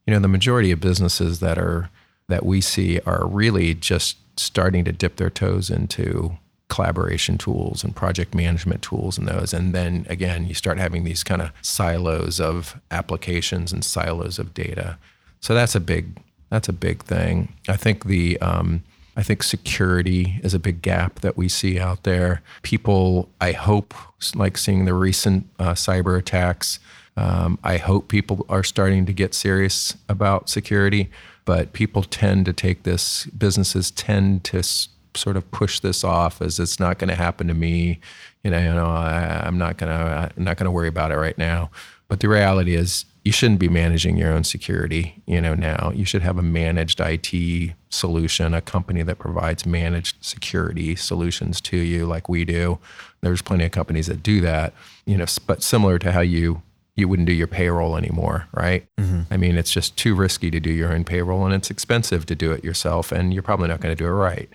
[0.07, 1.91] you know, the majority of businesses that are
[2.29, 7.95] that we see are really just starting to dip their toes into collaboration tools and
[7.95, 9.53] project management tools and those.
[9.53, 14.55] And then again, you start having these kind of silos of applications and silos of
[14.55, 14.99] data.
[15.41, 16.19] So that's a big
[16.51, 17.53] that's a big thing.
[17.69, 18.83] I think the um,
[19.16, 22.42] I think security is a big gap that we see out there.
[22.62, 23.94] People, I hope,
[24.35, 26.81] like seeing the recent uh, cyber attacks,
[27.16, 31.11] um, I hope people are starting to get serious about security,
[31.44, 36.42] but people tend to take this, businesses tend to s- sort of push this off
[36.42, 38.00] as it's not going to happen to me.
[38.42, 41.12] You know, you know I, I'm not going to, I'm not going to worry about
[41.12, 41.70] it right now.
[42.09, 45.91] But the reality is, you shouldn't be managing your own security, you know, now.
[45.95, 51.79] You should have a managed IT solution, a company that provides managed security solutions to
[51.79, 52.79] you like we do.
[53.23, 54.75] There's plenty of companies that do that,
[55.07, 56.63] you know, but similar to how you
[56.97, 58.87] you wouldn't do your payroll anymore, right?
[58.99, 59.23] Mm-hmm.
[59.33, 62.37] I mean, it's just too risky to do your own payroll and it's expensive to
[62.37, 64.49] do it yourself and you're probably not going to do it right.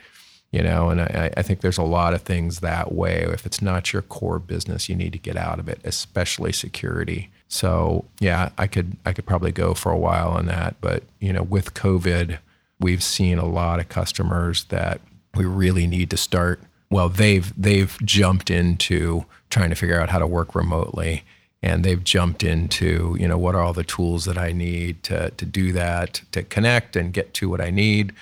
[0.52, 3.24] You know, and I, I think there's a lot of things that way.
[3.24, 7.30] If it's not your core business, you need to get out of it, especially security.
[7.50, 11.34] So yeah, I could I could probably go for a while on that, but you
[11.34, 12.40] know, with COVID,
[12.80, 15.02] we've seen a lot of customers that
[15.36, 20.20] we really need to start well, they've they've jumped into trying to figure out how
[20.20, 21.24] to work remotely,
[21.62, 25.30] and they've jumped into you know what are all the tools that I need to
[25.32, 28.14] to do that, to connect and get to what I need.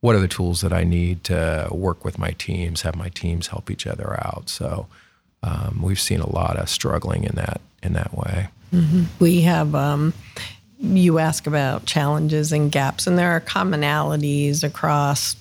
[0.00, 3.48] What are the tools that I need to work with my teams, have my teams
[3.48, 4.48] help each other out?
[4.48, 4.86] So
[5.42, 8.48] um, we've seen a lot of struggling in that in that way.
[8.72, 9.04] Mm-hmm.
[9.18, 9.74] We have.
[9.74, 10.12] Um,
[10.78, 15.34] you ask about challenges and gaps, and there are commonalities across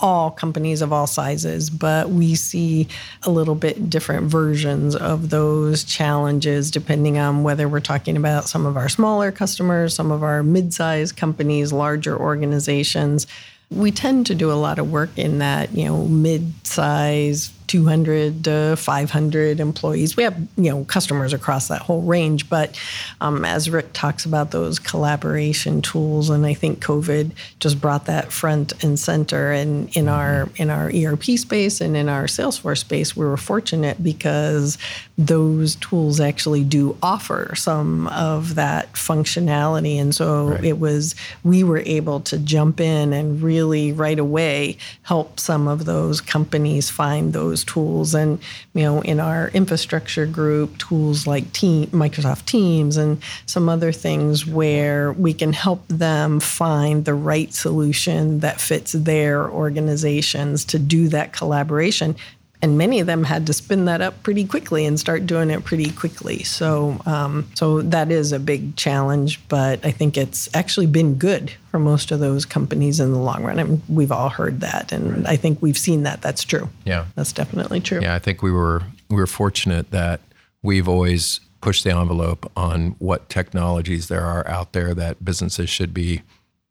[0.00, 2.88] all companies of all sizes, but we see
[3.22, 8.66] a little bit different versions of those challenges depending on whether we're talking about some
[8.66, 13.28] of our smaller customers, some of our mid sized companies, larger organizations.
[13.70, 18.44] We tend to do a lot of work in that, you know, mid size 200
[18.44, 20.14] to 500 employees.
[20.14, 22.78] We have you know customers across that whole range, but
[23.22, 27.30] um, as Rick talks about those collaboration tools, and I think COVID
[27.60, 29.52] just brought that front and center.
[29.52, 34.02] And in our in our ERP space and in our Salesforce space, we were fortunate
[34.02, 34.76] because
[35.16, 40.62] those tools actually do offer some of that functionality, and so right.
[40.62, 45.86] it was we were able to jump in and really right away help some of
[45.86, 48.14] those companies find those those tools.
[48.14, 48.38] And,
[48.74, 54.46] you know, in our infrastructure group, tools like Team, Microsoft Teams and some other things
[54.46, 61.08] where we can help them find the right solution that fits their organizations to do
[61.08, 62.16] that collaboration
[62.62, 65.64] and many of them had to spin that up pretty quickly and start doing it
[65.64, 66.44] pretty quickly.
[66.44, 71.52] So, um, so that is a big challenge, but I think it's actually been good
[71.72, 73.58] for most of those companies in the long run.
[73.58, 76.22] I mean, we've all heard that, and I think we've seen that.
[76.22, 76.68] That's true.
[76.84, 78.00] Yeah, that's definitely true.
[78.00, 80.20] Yeah, I think we were we were fortunate that
[80.62, 85.92] we've always pushed the envelope on what technologies there are out there that businesses should
[85.92, 86.22] be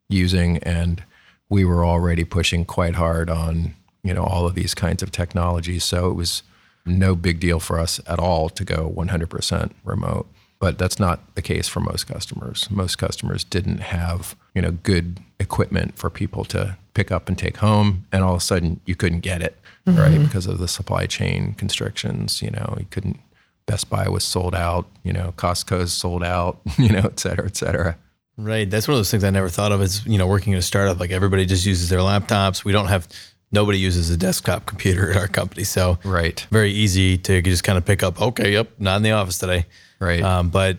[0.08, 1.04] using, and
[1.50, 5.84] we were already pushing quite hard on you know all of these kinds of technologies.
[5.84, 6.44] So it was
[6.86, 10.28] no big deal for us at all to go 100% remote.
[10.60, 12.70] But that's not the case for most customers.
[12.70, 17.58] Most customers didn't have you know good equipment for people to pick up and take
[17.58, 20.00] home, and all of a sudden you couldn't get it mm-hmm.
[20.00, 22.42] right because of the supply chain constrictions.
[22.42, 23.20] You know, you couldn't.
[23.66, 24.88] Best Buy was sold out.
[25.04, 26.60] You know, Costco's sold out.
[26.78, 27.98] You know, et cetera, et cetera.
[28.38, 28.70] Right.
[28.70, 29.82] That's one of those things I never thought of.
[29.82, 32.64] Is you know, working in a startup, like everybody just uses their laptops.
[32.64, 33.08] We don't have
[33.52, 35.64] nobody uses a desktop computer at our company.
[35.64, 38.22] So right, very easy to just kind of pick up.
[38.22, 39.66] Okay, yep, not in the office today.
[40.00, 40.22] Right.
[40.22, 40.78] Um, but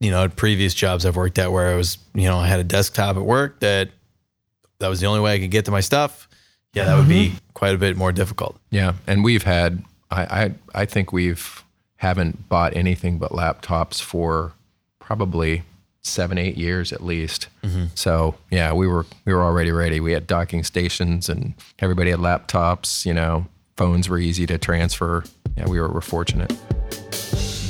[0.00, 2.60] you know, at previous jobs I've worked at where I was, you know, I had
[2.60, 3.90] a desktop at work that
[4.78, 6.28] that was the only way I could get to my stuff.
[6.74, 7.36] Yeah, that would be mm-hmm.
[7.54, 8.58] quite a bit more difficult.
[8.70, 11.62] Yeah, and we've had I I, I think we've
[11.96, 14.54] haven't bought anything but laptops for
[14.98, 15.62] probably
[16.02, 17.48] seven, eight years at least.
[17.62, 17.86] Mm-hmm.
[17.94, 20.00] So yeah, we were we were already ready.
[20.00, 23.06] We had docking stations, and everybody had laptops.
[23.06, 25.24] You know, phones were easy to transfer.
[25.56, 26.50] Yeah, we were, were fortunate.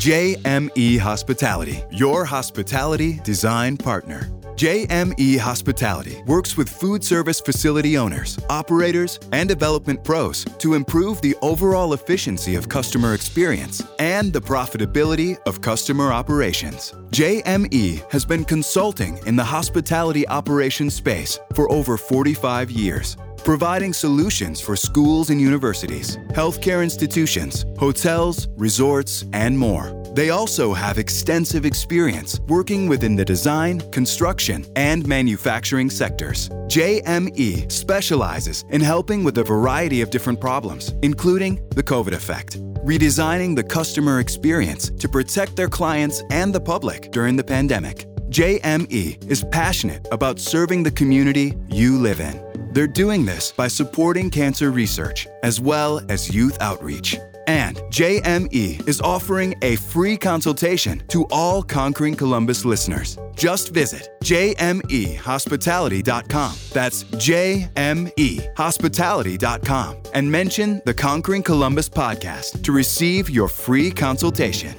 [0.02, 4.28] JME Hospitality, your hospitality design partner.
[4.62, 11.34] JME Hospitality works with food service facility owners, operators, and development pros to improve the
[11.42, 16.92] overall efficiency of customer experience and the profitability of customer operations.
[17.10, 24.60] JME has been consulting in the hospitality operations space for over 45 years providing solutions
[24.60, 30.01] for schools and universities, healthcare institutions, hotels, resorts, and more.
[30.14, 36.50] They also have extensive experience working within the design, construction, and manufacturing sectors.
[36.68, 43.56] JME specializes in helping with a variety of different problems, including the COVID effect, redesigning
[43.56, 48.06] the customer experience to protect their clients and the public during the pandemic.
[48.28, 52.38] JME is passionate about serving the community you live in.
[52.72, 57.16] They're doing this by supporting cancer research as well as youth outreach.
[57.46, 63.18] And JME is offering a free consultation to all Conquering Columbus listeners.
[63.34, 66.54] Just visit jmehospitality.com.
[66.72, 74.74] That's jmehospitality.com and mention the Conquering Columbus podcast to receive your free consultation.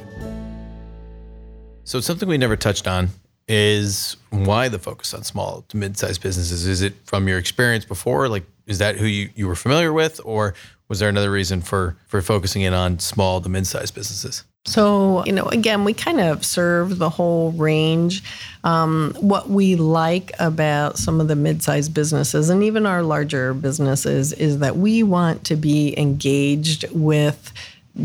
[1.86, 3.10] So, something we never touched on
[3.48, 6.66] is why the focus on small to mid-sized businesses?
[6.66, 8.30] Is it from your experience before?
[8.30, 10.54] Like, is that who you, you were familiar with, or
[10.88, 14.44] was there another reason for for focusing in on small to mid-sized businesses?
[14.66, 18.24] So, you know, again, we kind of serve the whole range.
[18.64, 23.54] Um, what we like about some of the mid sized businesses and even our larger
[23.54, 27.52] businesses is that we want to be engaged with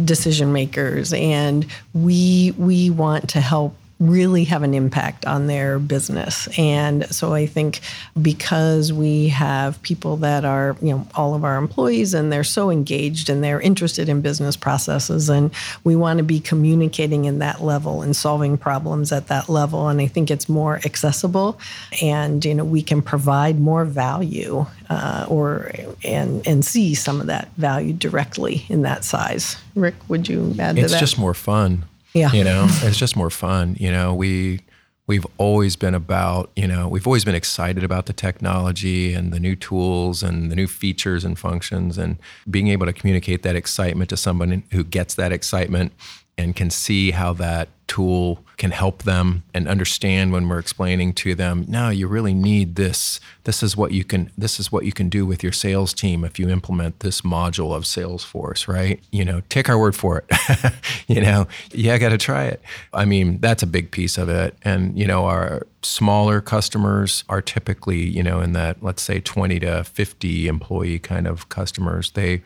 [0.05, 6.49] decision makers and we we want to help really have an impact on their business.
[6.57, 7.81] And so I think
[8.21, 12.71] because we have people that are, you know, all of our employees and they're so
[12.71, 15.51] engaged and they're interested in business processes and
[15.83, 19.89] we want to be communicating in that level and solving problems at that level.
[19.89, 21.59] And I think it's more accessible
[22.01, 25.73] and, you know, we can provide more value uh, or
[26.05, 29.57] and and see some of that value directly in that size.
[29.75, 30.91] Rick, would you add to that?
[30.93, 31.85] It's just more fun.
[32.19, 32.33] Yeah.
[32.33, 33.77] You know, it's just more fun.
[33.79, 34.61] You know, we
[35.07, 39.41] we've always been about, you know, we've always been excited about the technology and the
[39.41, 44.11] new tools and the new features and functions and being able to communicate that excitement
[44.11, 45.93] to someone who gets that excitement
[46.37, 51.35] and can see how that tool can help them and understand when we're explaining to
[51.35, 53.21] them no you really need this.
[53.45, 56.25] This is what you can this is what you can do with your sales team
[56.25, 59.01] if you implement this module of salesforce right?
[59.11, 60.73] You know take our word for it.
[61.07, 62.61] You know yeah i got to try it.
[62.93, 64.57] I mean that's a big piece of it.
[64.63, 69.61] And you know our smaller customers are typically you know in that let's say 20
[69.61, 72.11] to 50 employee kind of customers.
[72.11, 72.43] They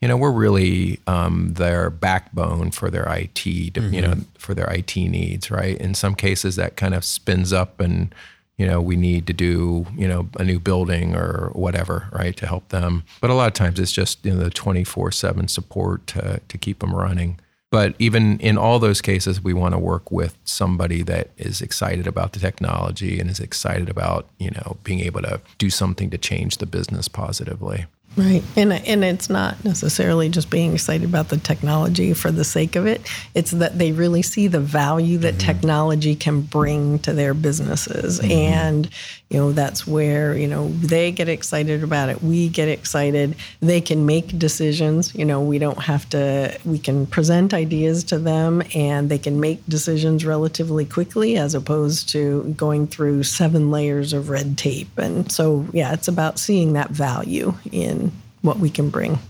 [0.00, 3.92] you know, we're really um, their backbone for their IT, mm-hmm.
[3.92, 5.76] you know, for their IT needs, right?
[5.78, 8.14] In some cases, that kind of spins up and,
[8.56, 12.46] you know, we need to do, you know, a new building or whatever, right, to
[12.46, 13.04] help them.
[13.20, 16.58] But a lot of times it's just, you know, the 24 7 support to, to
[16.58, 17.38] keep them running.
[17.70, 22.06] But even in all those cases, we want to work with somebody that is excited
[22.06, 26.18] about the technology and is excited about, you know, being able to do something to
[26.18, 27.86] change the business positively.
[28.16, 28.42] Right.
[28.56, 32.86] And, and it's not necessarily just being excited about the technology for the sake of
[32.86, 33.08] it.
[33.34, 35.46] It's that they really see the value that mm-hmm.
[35.46, 38.20] technology can bring to their businesses.
[38.20, 38.30] Mm-hmm.
[38.30, 38.90] And,
[39.30, 42.20] you know, that's where, you know, they get excited about it.
[42.20, 43.36] We get excited.
[43.60, 45.14] They can make decisions.
[45.14, 49.38] You know, we don't have to, we can present ideas to them and they can
[49.38, 54.98] make decisions relatively quickly as opposed to going through seven layers of red tape.
[54.98, 58.10] And so, yeah, it's about seeing that value in
[58.42, 59.20] what we can bring.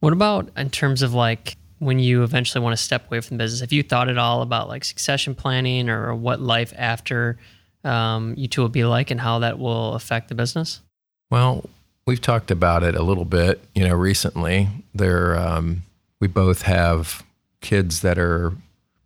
[0.00, 3.44] What about in terms of like when you eventually want to step away from the
[3.44, 3.60] business?
[3.60, 7.36] Have you thought at all about like succession planning or what life after
[7.84, 10.80] um, you two will be like and how that will affect the business?
[11.30, 11.64] Well,
[12.06, 14.68] we've talked about it a little bit, you know, recently.
[14.94, 15.82] There, um,
[16.20, 17.24] we both have
[17.60, 18.52] kids that are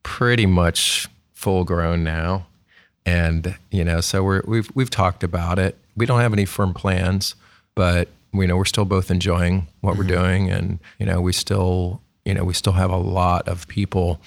[0.02, 2.46] pretty much full grown now,
[3.04, 5.76] and you know, so we're, we've we've talked about it.
[5.96, 7.34] We don't have any firm plans,
[7.74, 10.00] but we know we're still both enjoying what mm-hmm.
[10.00, 13.66] we're doing and you know we still you know we still have a lot of
[13.68, 14.20] people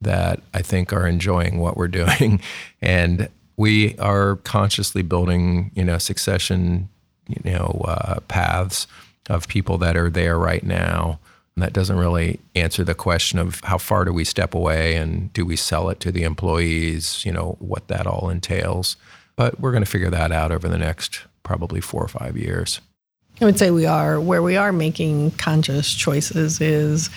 [0.00, 2.40] that I think are enjoying what we're doing
[2.80, 3.28] and
[3.60, 6.88] we are consciously building you know succession
[7.28, 8.86] you know uh, paths
[9.28, 11.20] of people that are there right now.
[11.54, 15.30] And that doesn't really answer the question of how far do we step away and
[15.34, 18.96] do we sell it to the employees you know what that all entails.
[19.36, 22.80] But we're going to figure that out over the next probably four or five years.
[23.42, 24.20] I would say we are.
[24.20, 27.10] Where we are making conscious choices is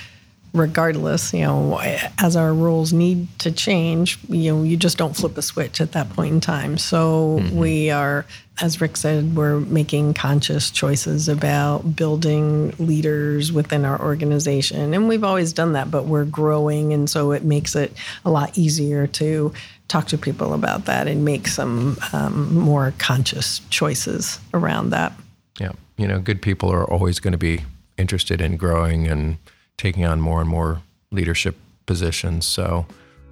[0.53, 1.79] regardless, you know,
[2.19, 5.93] as our rules need to change, you know, you just don't flip a switch at
[5.93, 6.77] that point in time.
[6.77, 7.57] So mm-hmm.
[7.57, 8.25] we are,
[8.61, 14.93] as Rick said, we're making conscious choices about building leaders within our organization.
[14.93, 16.93] And we've always done that, but we're growing.
[16.93, 17.93] And so it makes it
[18.23, 19.53] a lot easier to
[19.87, 25.13] talk to people about that and make some um, more conscious choices around that.
[25.59, 27.61] Yeah you know, good people are always going to be
[27.97, 29.37] interested in growing and
[29.83, 30.81] taking on more and more
[31.11, 32.45] leadership positions.
[32.45, 32.85] So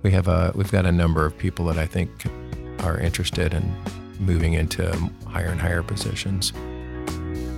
[0.04, 2.12] we have a we've got a number of people that I think
[2.80, 3.74] are interested in
[4.20, 4.92] moving into
[5.26, 6.52] higher and higher positions.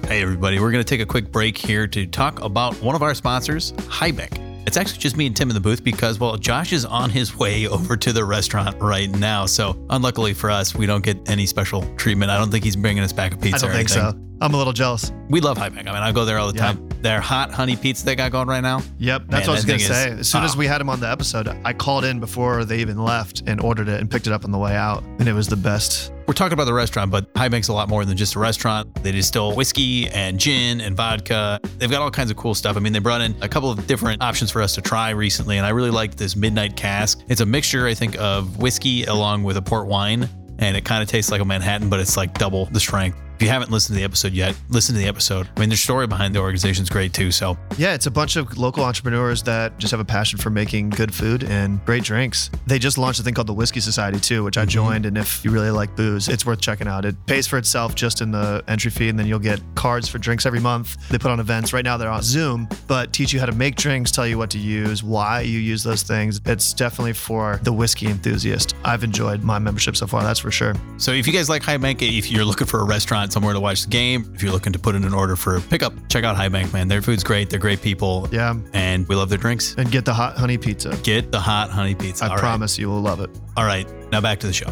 [0.07, 3.01] Hey everybody, we're going to take a quick break here to talk about one of
[3.01, 4.39] our sponsors, High Bank.
[4.67, 7.35] It's actually just me and Tim in the booth because, well, Josh is on his
[7.35, 9.47] way over to the restaurant right now.
[9.47, 12.31] So, unluckily for us, we don't get any special treatment.
[12.31, 13.65] I don't think he's bringing us back a pizza.
[13.65, 14.13] I don't think so.
[14.39, 15.11] I'm a little jealous.
[15.29, 15.87] We love High Bank.
[15.87, 16.73] I mean, I go there all the yeah.
[16.73, 16.92] time.
[17.03, 18.81] Their hot honey pizza they got going right now.
[18.97, 20.11] Yep, that's Man, what I was gonna say.
[20.11, 22.79] Is, as soon as we had him on the episode, I called in before they
[22.79, 25.33] even left and ordered it and picked it up on the way out, and it
[25.33, 28.15] was the best we're talking about the restaurant, but High Bank's a lot more than
[28.15, 29.03] just a restaurant.
[29.03, 31.59] They distill whiskey and gin and vodka.
[31.77, 32.77] They've got all kinds of cool stuff.
[32.77, 35.57] I mean, they brought in a couple of different options for us to try recently,
[35.57, 37.21] and I really liked this Midnight Cask.
[37.27, 40.29] It's a mixture, I think, of whiskey along with a port wine,
[40.59, 43.17] and it kind of tastes like a Manhattan, but it's like double the strength.
[43.35, 45.49] If you haven't listened to the episode yet, listen to the episode.
[45.55, 47.31] I mean, the story behind the organization is great too.
[47.31, 50.91] So, Yeah, it's a bunch of local entrepreneurs that just have a passion for making
[50.91, 52.49] good food and great drinks.
[52.67, 54.69] They just launched a thing called the Whiskey Society too, which I mm-hmm.
[54.69, 55.05] joined.
[55.05, 57.05] And if you really like booze, it's worth checking out.
[57.05, 60.19] It pays for itself just in the entry fee, and then you'll get cards for
[60.19, 61.09] drinks every month.
[61.09, 61.73] They put on events.
[61.73, 64.49] Right now they're on Zoom, but teach you how to make drinks, tell you what
[64.51, 66.39] to use, why you use those things.
[66.45, 68.75] It's definitely for the whiskey enthusiast.
[68.85, 70.75] I've enjoyed my membership so far, that's for sure.
[70.97, 73.59] so if you guys like High Bank, if you're looking for a restaurant somewhere to
[73.59, 76.35] watch the game, if you're looking to put in an order for pickup, check out
[76.35, 76.87] High Bank, man.
[76.87, 77.49] Their food's great.
[77.49, 78.29] They're great people.
[78.31, 78.55] Yeah.
[78.73, 79.73] And we love their drinks.
[79.75, 80.95] And get the hot honey pizza.
[81.03, 82.25] Get the hot honey pizza.
[82.25, 82.39] I All right.
[82.39, 83.31] promise you will love it.
[83.57, 84.71] All right, now back to the show.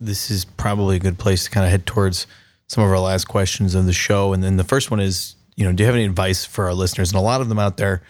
[0.00, 2.26] This is probably a good place to kind of head towards
[2.68, 4.32] some of our last questions of the show.
[4.32, 6.74] And then the first one is, you know, do you have any advice for our
[6.74, 7.10] listeners?
[7.10, 8.02] And a lot of them out there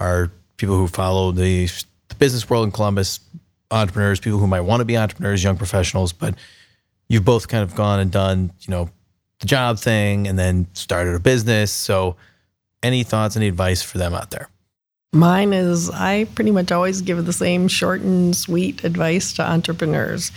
[0.00, 1.66] are people who follow the,
[2.08, 3.20] the business world in Columbus,
[3.70, 6.34] entrepreneurs, people who might want to be entrepreneurs, young professionals, but
[7.12, 8.88] you've both kind of gone and done, you know,
[9.40, 11.70] the job thing and then started a business.
[11.70, 12.16] So
[12.82, 14.48] any thoughts, any advice for them out there?
[15.12, 20.32] Mine is I pretty much always give the same short and sweet advice to entrepreneurs.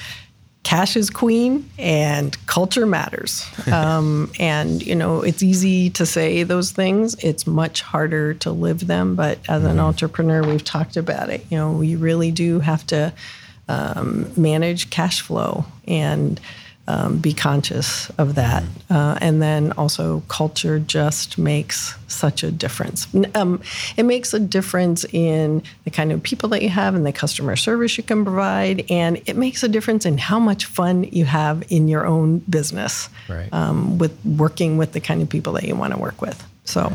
[0.63, 3.45] Cash is queen and culture matters.
[3.71, 7.15] Um, and, you know, it's easy to say those things.
[7.23, 9.15] It's much harder to live them.
[9.15, 11.45] But as an entrepreneur, we've talked about it.
[11.49, 13.13] You know, we really do have to
[13.67, 16.39] um, manage cash flow and
[16.87, 18.63] um, be conscious of that.
[18.89, 23.07] Uh, and then also, culture just makes such a difference.
[23.33, 23.61] Um,
[23.97, 27.55] it makes a difference in the kind of people that you have and the customer
[27.55, 28.85] service you can provide.
[28.91, 33.09] And it makes a difference in how much fun you have in your own business
[33.27, 33.51] Right.
[33.51, 36.45] um, with working with the kind of people that you want to work with.
[36.65, 36.93] So, Right.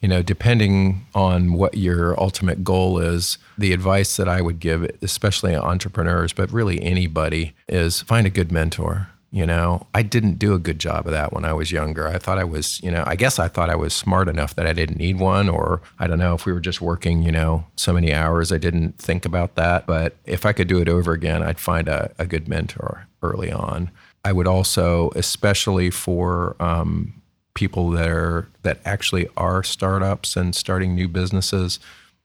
[0.00, 4.88] You know, depending on what your ultimate goal is, the advice that I would give,
[5.02, 9.08] especially entrepreneurs, but really anybody, is find a good mentor.
[9.30, 12.08] You know, I didn't do a good job of that when I was younger.
[12.08, 14.66] I thought I was, you know, I guess I thought I was smart enough that
[14.66, 17.66] I didn't need one, or I don't know if we were just working, you know,
[17.76, 19.86] so many hours, I didn't think about that.
[19.86, 23.52] But if I could do it over again, I'd find a, a good mentor early
[23.52, 23.90] on.
[24.24, 27.20] I would also, especially for um,
[27.54, 31.80] people that are that actually are startups and starting new businesses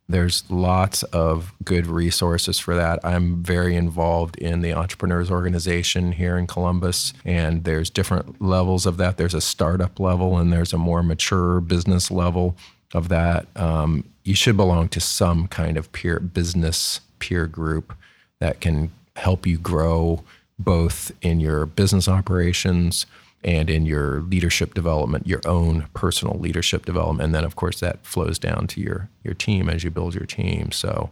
[0.10, 3.00] there's lots of good resources for that.
[3.04, 8.98] I'm very involved in the entrepreneurs organization here in columbus and there's different levels of
[8.98, 9.18] that.
[9.18, 12.58] There's a startup level and there's a more mature business level
[12.94, 13.48] of that.
[13.56, 17.94] Um, you should belong to some kind of peer business peer group
[18.40, 20.24] that can help you grow
[20.60, 23.06] both in your business operations
[23.44, 28.06] and in your leadership development, your own personal leadership development, and then of course that
[28.06, 30.72] flows down to your your team as you build your team.
[30.72, 31.10] So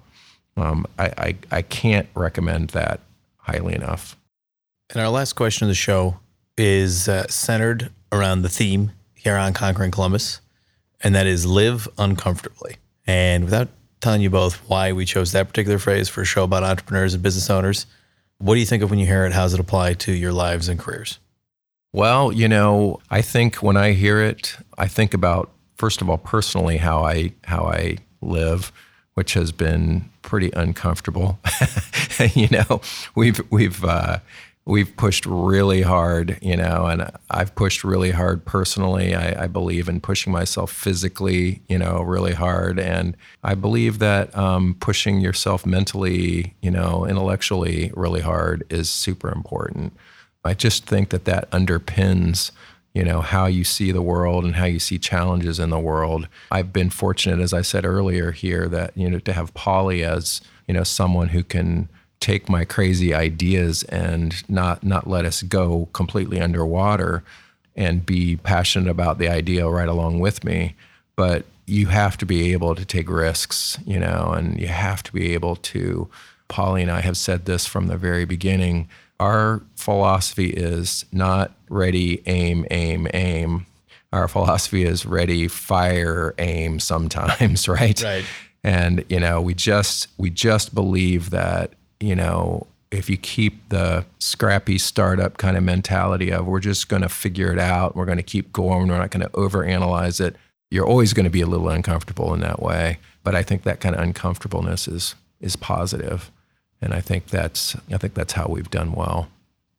[0.58, 3.00] um, I, I I can't recommend that
[3.38, 4.16] highly enough.
[4.90, 6.20] And our last question of the show
[6.58, 10.42] is uh, centered around the theme here on Conquering Columbus,
[11.02, 12.76] and that is live uncomfortably.
[13.08, 13.70] And without
[14.00, 17.24] telling you both why we chose that particular phrase for a show about entrepreneurs and
[17.24, 17.86] business owners,
[18.40, 19.32] what do you think of when you hear it?
[19.32, 21.20] How does it apply to your lives and careers?
[21.94, 26.18] Well, you know, I think when I hear it, I think about first of all
[26.18, 28.72] personally how I how I live,
[29.16, 31.40] which has been pretty uncomfortable.
[32.34, 32.80] you know,
[33.14, 34.20] we've we've uh,
[34.64, 39.14] we've pushed really hard, you know, and I've pushed really hard personally.
[39.14, 44.34] I, I believe in pushing myself physically, you know, really hard, and I believe that
[44.38, 49.92] um, pushing yourself mentally, you know, intellectually really hard is super important.
[50.44, 52.52] I just think that that underpins,
[52.94, 56.28] you know, how you see the world and how you see challenges in the world.
[56.50, 60.42] I've been fortunate, as I said earlier here, that you know to have Polly as
[60.68, 61.90] you know someone who can
[62.20, 67.24] take my crazy ideas and not not let us go completely underwater
[67.76, 70.76] and be passionate about the idea right along with me.
[71.16, 75.14] But you have to be able to take risks, you know, and you have to
[75.14, 76.10] be able to.
[76.48, 78.90] Polly and I have said this from the very beginning
[79.22, 83.68] our philosophy is not ready, aim, aim, aim.
[84.12, 88.02] Our philosophy is ready, fire, aim sometimes, right?
[88.02, 88.26] Right.
[88.64, 94.06] And you know, we just we just believe that, you know, if you keep the
[94.18, 98.18] scrappy startup kind of mentality of we're just going to figure it out, we're going
[98.18, 100.36] to keep going, we're not going to overanalyze it,
[100.72, 102.98] you're always going to be a little uncomfortable in that way.
[103.24, 106.32] But I think that kind of uncomfortableness is is positive
[106.82, 109.28] and I think that's I think that's how we've done well.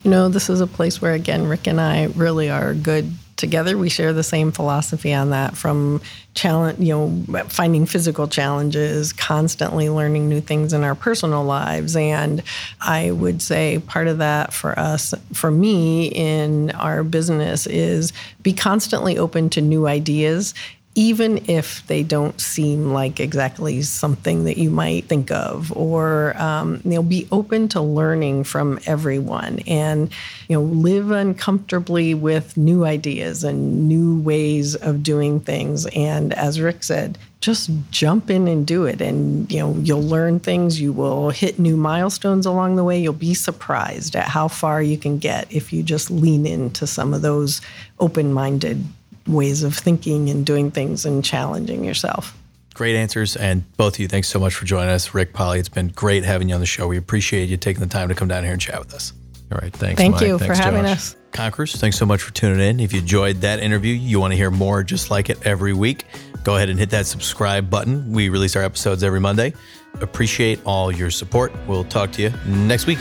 [0.03, 3.77] You know, this is a place where, again, Rick and I really are good together
[3.77, 6.01] we share the same philosophy on that from
[6.35, 12.41] challenge you know finding physical challenges constantly learning new things in our personal lives and
[12.81, 18.13] i would say part of that for us for me in our business is
[18.45, 20.55] be constantly open to new ideas
[20.95, 26.83] even if they don't seem like exactly something that you might think of, or um,
[26.85, 30.11] know, be open to learning from everyone, and
[30.49, 35.87] you know, live uncomfortably with new ideas and new ways of doing things.
[35.95, 40.41] And as Rick said, just jump in and do it, and you know, you'll learn
[40.41, 40.79] things.
[40.79, 43.01] You will hit new milestones along the way.
[43.01, 47.15] You'll be surprised at how far you can get if you just lean into some
[47.15, 47.63] of those
[47.99, 48.85] open-minded
[49.27, 52.37] ways of thinking and doing things and challenging yourself.
[52.75, 53.37] Great answers.
[53.37, 55.15] And both of you, thanks so much for joining us.
[55.15, 56.89] Rick, Polly, it's been great having you on the show.
[56.89, 59.13] We appreciate you taking the time to come down here and chat with us.
[59.53, 59.73] All right.
[59.73, 59.99] Thanks.
[60.01, 60.23] Thank Mike.
[60.23, 60.97] you thanks, for having Josh.
[60.97, 61.17] us.
[61.33, 62.81] Conquerors, thanks so much for tuning in.
[62.81, 66.05] If you enjoyed that interview, you want to hear more just like it every week,
[66.45, 68.13] go ahead and hit that subscribe button.
[68.13, 69.55] We release our episodes every Monday.
[70.01, 71.53] Appreciate all your support.
[71.67, 72.99] We'll talk to you next week.